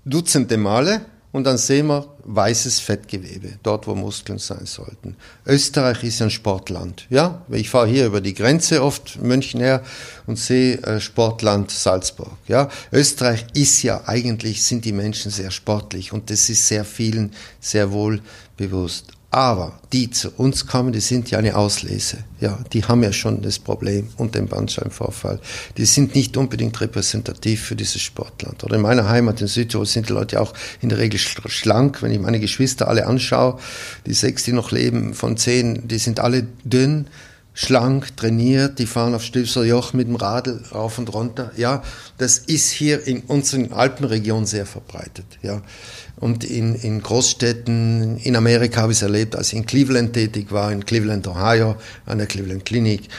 Dutzende 0.04 0.58
Male 0.58 1.02
und 1.32 1.46
dann 1.46 1.58
sehen 1.58 1.88
wir 1.88 2.08
weißes 2.24 2.80
Fettgewebe, 2.80 3.54
dort 3.64 3.88
wo 3.88 3.96
Muskeln 3.96 4.38
sein 4.38 4.66
sollten. 4.66 5.16
Österreich 5.46 6.04
ist 6.04 6.22
ein 6.22 6.30
Sportland. 6.30 7.08
Ja, 7.10 7.46
ich 7.50 7.70
fahre 7.70 7.88
hier 7.88 8.06
über 8.06 8.22
die 8.22 8.34
Grenze 8.34 8.84
oft 8.84 9.22
München 9.22 9.62
her 9.62 9.84
und 10.28 10.38
sehe 10.38 10.78
äh, 10.84 11.00
Sportland 11.00 11.72
Salzburg. 11.72 12.38
Ja, 12.48 12.70
Österreich 12.92 13.46
ist 13.54 13.82
ja 13.84 14.02
eigentlich 14.06 14.64
sind 14.64 14.86
die 14.86 14.94
Menschen 14.94 15.32
sehr 15.32 15.52
sportlich 15.52 16.14
und 16.14 16.30
das 16.30 16.50
ist 16.50 16.68
sehr 16.68 16.86
vielen 16.86 17.32
sehr 17.60 17.92
wohl 17.92 18.22
bewusst. 18.58 19.14
Aber 19.34 19.80
die 19.94 20.10
zu 20.12 20.30
uns 20.32 20.68
kommen, 20.68 20.92
die 20.92 21.00
sind 21.00 21.32
ja 21.32 21.40
eine 21.40 21.56
Auslese. 21.56 22.18
Ja, 22.42 22.60
die 22.74 22.84
haben 22.84 23.02
ja 23.02 23.14
schon 23.14 23.42
das 23.42 23.60
Problem 23.60 24.10
und 24.18 24.36
den 24.36 24.48
Bandscheibenvorfall. 24.48 25.40
Die 25.78 25.86
sind 25.86 26.16
nicht 26.16 26.36
unbedingt 26.36 26.82
repräsentativ 26.82 27.64
für 27.64 27.78
dieses 27.78 28.02
Sportland. 28.02 28.62
Oder 28.66 28.76
in 28.76 28.82
meiner 28.82 29.08
Heimat 29.08 29.40
in 29.40 29.48
Südtirol 29.48 29.86
sind 29.86 30.10
die 30.10 30.14
Leute 30.14 30.42
auch 30.42 30.54
in 30.82 30.90
der 30.90 30.98
Regel 30.98 31.18
schlank. 31.18 32.02
Wenn 32.02 32.12
ich 32.12 32.20
meine 32.20 32.42
Geschwister 32.42 32.90
alle 32.90 33.08
anschaue, 33.08 33.58
die 34.06 34.14
sechs, 34.14 34.44
die 34.44 34.52
noch 34.52 34.72
leben, 34.72 35.14
von 35.14 35.38
zehn, 35.38 35.88
die 35.88 35.98
sind 35.98 36.20
alle 36.20 36.46
dünn 36.66 37.08
schlank, 37.54 38.16
trainiert, 38.16 38.80
die 38.80 38.86
fahren 38.86 39.14
auf 39.14 39.24
Stilfser 39.24 39.64
Joch 39.64 39.94
mit 39.94 40.08
dem 40.08 40.16
Radl 40.16 40.64
rauf 40.74 40.98
und 40.98 41.14
runter. 41.14 41.52
Ja, 41.58 41.84
das 42.18 42.38
ist 42.38 42.72
hier 42.72 43.06
in 43.06 43.22
unseren 43.22 43.74
Alpenregionen 43.74 44.46
sehr 44.46 44.66
verbreitet. 44.66 45.26
Ja, 45.42 45.62
und 46.22 46.44
in, 46.44 46.76
in 46.76 47.02
Großstädten, 47.02 48.18
in 48.18 48.36
Amerika 48.36 48.82
habe 48.82 48.92
ich 48.92 49.00
es 49.00 49.02
erlebt, 49.02 49.36
als 49.36 49.48
ich 49.52 49.58
in 49.58 49.66
Cleveland 49.66 50.14
tätig 50.14 50.52
war, 50.52 50.72
in 50.72 50.86
Cleveland, 50.86 51.28
Ohio, 51.28 51.76
an 52.06 52.20
der 52.20 52.28
Cleveland 52.28 52.64
Klinik. 52.64 53.10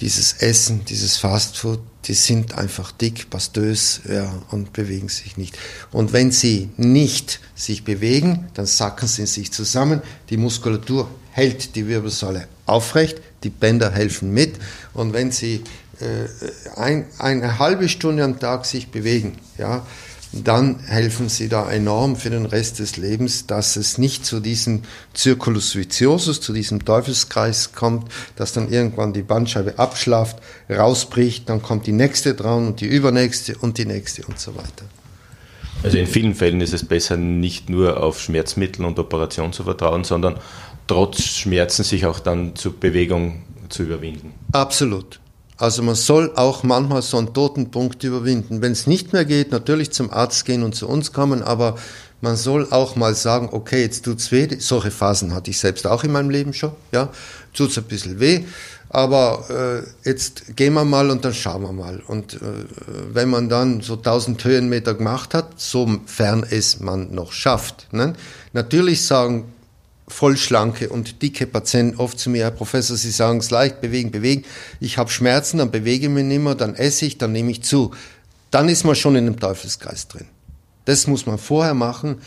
Dieses 0.00 0.34
Essen, 0.34 0.84
dieses 0.84 1.16
Fastfood, 1.16 1.80
die 2.04 2.12
sind 2.12 2.58
einfach 2.58 2.92
dick, 2.92 3.30
pastös 3.30 4.02
ja, 4.06 4.30
und 4.50 4.74
bewegen 4.74 5.08
sich 5.08 5.38
nicht. 5.38 5.56
Und 5.92 6.12
wenn 6.12 6.30
sie 6.30 6.68
nicht 6.76 7.40
sich 7.54 7.84
bewegen, 7.84 8.48
dann 8.52 8.66
sacken 8.66 9.08
sie 9.08 9.24
sich 9.24 9.50
zusammen. 9.50 10.02
Die 10.28 10.36
Muskulatur 10.36 11.08
hält 11.30 11.74
die 11.74 11.88
Wirbelsäule 11.88 12.48
aufrecht, 12.66 13.22
die 13.44 13.50
Bänder 13.50 13.90
helfen 13.90 14.30
mit. 14.30 14.56
Und 14.92 15.14
wenn 15.14 15.32
sie 15.32 15.62
äh, 16.00 16.78
ein, 16.78 17.06
eine 17.18 17.58
halbe 17.58 17.88
Stunde 17.88 18.24
am 18.24 18.38
Tag 18.38 18.66
sich 18.66 18.88
bewegen, 18.88 19.38
ja, 19.56 19.86
dann 20.42 20.80
helfen 20.80 21.28
sie 21.28 21.48
da 21.48 21.70
enorm 21.70 22.16
für 22.16 22.30
den 22.30 22.46
Rest 22.46 22.78
des 22.80 22.96
Lebens, 22.96 23.46
dass 23.46 23.76
es 23.76 23.98
nicht 23.98 24.26
zu 24.26 24.40
diesem 24.40 24.82
Circulus 25.14 25.76
viciosus, 25.76 26.40
zu 26.40 26.52
diesem 26.52 26.84
Teufelskreis 26.84 27.72
kommt, 27.72 28.10
dass 28.36 28.52
dann 28.52 28.70
irgendwann 28.70 29.12
die 29.12 29.22
Bandscheibe 29.22 29.78
abschlaft, 29.78 30.38
rausbricht, 30.68 31.48
dann 31.48 31.62
kommt 31.62 31.86
die 31.86 31.92
nächste 31.92 32.34
dran 32.34 32.66
und 32.66 32.80
die 32.80 32.86
übernächste 32.86 33.56
und 33.58 33.78
die 33.78 33.86
nächste 33.86 34.24
und 34.26 34.38
so 34.38 34.56
weiter. 34.56 34.86
Also 35.82 35.98
in 35.98 36.06
vielen 36.06 36.34
Fällen 36.34 36.60
ist 36.60 36.72
es 36.72 36.84
besser, 36.84 37.16
nicht 37.16 37.68
nur 37.68 38.02
auf 38.02 38.20
Schmerzmittel 38.20 38.84
und 38.84 38.98
Operation 38.98 39.52
zu 39.52 39.64
vertrauen, 39.64 40.02
sondern 40.02 40.38
trotz 40.86 41.22
Schmerzen 41.22 41.84
sich 41.84 42.06
auch 42.06 42.18
dann 42.20 42.56
zur 42.56 42.78
Bewegung 42.78 43.42
zu 43.68 43.82
überwinden. 43.82 44.32
Absolut. 44.52 45.20
Also 45.56 45.82
man 45.82 45.94
soll 45.94 46.32
auch 46.34 46.64
manchmal 46.64 47.02
so 47.02 47.16
einen 47.16 47.32
toten 47.32 47.70
Punkt 47.70 48.02
überwinden. 48.02 48.60
Wenn 48.60 48.72
es 48.72 48.86
nicht 48.86 49.12
mehr 49.12 49.24
geht, 49.24 49.52
natürlich 49.52 49.92
zum 49.92 50.10
Arzt 50.10 50.44
gehen 50.44 50.62
und 50.64 50.74
zu 50.74 50.88
uns 50.88 51.12
kommen, 51.12 51.42
aber 51.42 51.76
man 52.20 52.36
soll 52.36 52.66
auch 52.70 52.96
mal 52.96 53.14
sagen, 53.14 53.50
okay, 53.52 53.82
jetzt 53.82 54.04
tut's 54.04 54.32
weh. 54.32 54.48
Solche 54.58 54.90
Phasen 54.90 55.34
hatte 55.34 55.50
ich 55.50 55.58
selbst 55.58 55.86
auch 55.86 56.02
in 56.04 56.12
meinem 56.12 56.30
Leben 56.30 56.52
schon, 56.52 56.72
ja. 56.90 57.10
Tut's 57.52 57.78
ein 57.78 57.84
bisschen 57.84 58.18
weh, 58.18 58.44
aber 58.88 59.84
äh, 60.04 60.08
jetzt 60.08 60.56
gehen 60.56 60.74
wir 60.74 60.84
mal 60.84 61.10
und 61.10 61.24
dann 61.24 61.34
schauen 61.34 61.62
wir 61.62 61.72
mal. 61.72 62.02
Und 62.06 62.34
äh, 62.34 62.38
wenn 63.12 63.28
man 63.28 63.48
dann 63.48 63.80
so 63.80 63.94
1000 63.94 64.42
Höhenmeter 64.44 64.94
gemacht 64.94 65.34
hat, 65.34 65.60
sofern 65.60 66.44
es 66.48 66.80
man 66.80 67.14
noch 67.14 67.32
schafft. 67.32 67.92
Ne? 67.92 68.14
Natürlich 68.52 69.06
sagen 69.06 69.52
vollschlanke 70.06 70.88
und 70.88 71.22
dicke 71.22 71.46
Patienten 71.46 71.98
oft 71.98 72.18
zu 72.18 72.30
mir, 72.30 72.44
Herr 72.44 72.50
Professor, 72.50 72.96
Sie 72.96 73.10
sagen 73.10 73.38
es 73.38 73.50
leicht, 73.50 73.80
bewegen, 73.80 74.10
bewegen. 74.10 74.44
Ich 74.80 74.98
habe 74.98 75.10
Schmerzen, 75.10 75.58
dann 75.58 75.70
bewege 75.70 76.06
ich 76.06 76.12
mich 76.12 76.24
nicht 76.24 76.42
mehr, 76.42 76.54
dann 76.54 76.74
esse 76.74 77.06
ich, 77.06 77.18
dann 77.18 77.32
nehme 77.32 77.50
ich 77.50 77.62
zu. 77.62 77.92
Dann 78.50 78.68
ist 78.68 78.84
man 78.84 78.94
schon 78.94 79.16
in 79.16 79.26
einem 79.26 79.40
Teufelskreis 79.40 80.08
drin. 80.08 80.26
Das 80.84 81.06
muss 81.06 81.26
man 81.26 81.38
vorher 81.38 81.74
machen, 81.74 82.18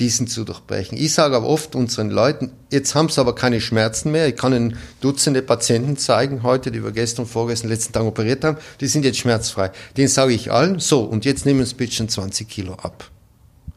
diesen 0.00 0.26
zu 0.26 0.44
durchbrechen. 0.44 0.98
Ich 0.98 1.14
sage 1.14 1.36
aber 1.36 1.46
oft 1.46 1.74
unseren 1.76 2.10
Leuten, 2.10 2.50
jetzt 2.70 2.94
haben 2.94 3.08
sie 3.08 3.20
aber 3.20 3.34
keine 3.34 3.60
Schmerzen 3.60 4.10
mehr. 4.10 4.26
Ich 4.28 4.36
kann 4.36 4.52
Ihnen 4.52 4.76
Dutzende 5.00 5.42
Patienten 5.42 5.96
zeigen, 5.96 6.42
heute, 6.42 6.72
die 6.72 6.82
wir 6.82 6.90
gestern, 6.90 7.26
vorgestern, 7.26 7.70
letzten 7.70 7.92
Tag 7.92 8.02
operiert 8.02 8.44
haben, 8.44 8.58
die 8.80 8.88
sind 8.88 9.04
jetzt 9.04 9.18
schmerzfrei. 9.18 9.70
Den 9.96 10.08
sage 10.08 10.32
ich 10.32 10.50
allen, 10.50 10.80
so, 10.80 11.02
und 11.02 11.24
jetzt 11.24 11.46
nehmen 11.46 11.64
Sie 11.64 11.74
bitte 11.74 11.94
schon 11.94 12.08
20 12.08 12.48
Kilo 12.48 12.74
ab. 12.74 13.10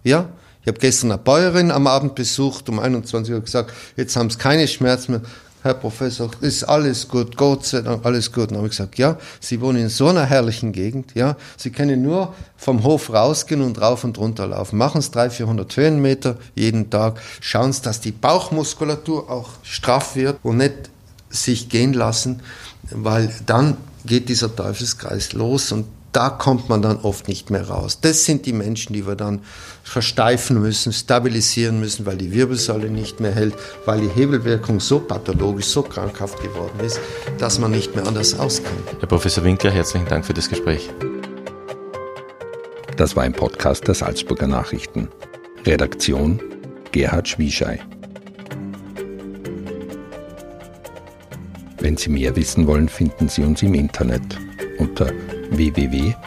Ja? 0.03 0.29
Ich 0.67 0.69
habe 0.69 0.81
gestern 0.81 1.13
eine 1.13 1.17
Bäuerin 1.17 1.71
am 1.71 1.87
Abend 1.87 2.13
besucht, 2.13 2.67
um 2.67 2.79
21 2.79 3.33
Uhr 3.33 3.39
gesagt, 3.39 3.71
jetzt 3.95 4.17
haben 4.17 4.29
sie 4.29 4.37
keine 4.37 4.67
Schmerzen 4.67 5.13
mehr. 5.13 5.21
Herr 5.63 5.75
Professor, 5.75 6.29
ist 6.41 6.65
alles 6.65 7.07
gut, 7.07 7.37
Gott 7.37 7.65
sei 7.65 7.79
Dank, 7.79 8.05
alles 8.05 8.33
gut. 8.33 8.49
dann 8.49 8.57
habe 8.57 8.67
ich 8.67 8.71
gesagt, 8.71 8.97
ja, 8.97 9.17
Sie 9.39 9.61
wohnen 9.61 9.83
in 9.83 9.87
so 9.87 10.07
einer 10.09 10.25
herrlichen 10.25 10.73
Gegend, 10.73 11.15
ja, 11.15 11.37
Sie 11.55 11.69
können 11.69 12.01
nur 12.01 12.33
vom 12.57 12.83
Hof 12.83 13.13
rausgehen 13.13 13.61
und 13.61 13.79
rauf 13.79 14.03
und 14.03 14.17
runter 14.17 14.45
laufen. 14.45 14.77
Machen 14.77 14.99
Sie 14.99 15.09
300, 15.09 15.33
400 15.35 15.77
Höhenmeter 15.77 16.35
jeden 16.53 16.89
Tag. 16.89 17.21
Schauen 17.39 17.71
Sie, 17.71 17.81
dass 17.83 18.01
die 18.01 18.11
Bauchmuskulatur 18.11 19.31
auch 19.31 19.51
straff 19.63 20.17
wird 20.17 20.37
und 20.43 20.57
nicht 20.57 20.89
sich 21.29 21.69
gehen 21.69 21.93
lassen, 21.93 22.41
weil 22.91 23.33
dann 23.45 23.77
geht 24.05 24.27
dieser 24.27 24.53
Teufelskreis 24.53 25.31
los 25.31 25.71
und 25.71 25.85
da 26.17 26.31
kommt 26.31 26.67
man 26.67 26.81
dann 26.81 26.97
oft 27.03 27.27
nicht 27.27 27.51
mehr 27.51 27.69
raus. 27.69 27.99
Das 28.01 28.25
sind 28.25 28.47
die 28.47 28.51
Menschen, 28.51 28.93
die 28.93 29.05
wir 29.05 29.15
dann 29.15 29.41
versteifen 29.83 30.59
müssen, 30.59 30.91
stabilisieren 30.91 31.79
müssen, 31.79 32.07
weil 32.07 32.17
die 32.17 32.31
Wirbelsäule 32.31 32.89
nicht 32.89 33.19
mehr 33.19 33.31
hält, 33.31 33.53
weil 33.85 34.01
die 34.01 34.07
Hebelwirkung 34.07 34.79
so 34.79 34.97
pathologisch, 34.97 35.67
so 35.67 35.83
krankhaft 35.83 36.41
geworden 36.41 36.79
ist, 36.83 36.99
dass 37.37 37.59
man 37.59 37.69
nicht 37.69 37.95
mehr 37.95 38.07
anders 38.07 38.39
auskommt. 38.39 38.81
Herr 38.99 39.07
Professor 39.07 39.43
Winkler, 39.43 39.69
herzlichen 39.69 40.07
Dank 40.07 40.25
für 40.25 40.33
das 40.33 40.49
Gespräch. 40.49 40.89
Das 42.95 43.15
war 43.15 43.21
ein 43.21 43.33
Podcast 43.33 43.87
der 43.87 43.93
Salzburger 43.93 44.47
Nachrichten. 44.47 45.09
Redaktion 45.67 46.41
Gerhard 46.91 47.27
Schwieschei. 47.27 47.79
Wenn 51.79 51.95
Sie 51.95 52.09
mehr 52.09 52.35
wissen 52.35 52.65
wollen, 52.65 52.89
finden 52.89 53.29
Sie 53.29 53.43
uns 53.43 53.61
im 53.61 53.75
Internet 53.75 54.46
unter 54.79 55.11
www.sn.at. 55.51 56.17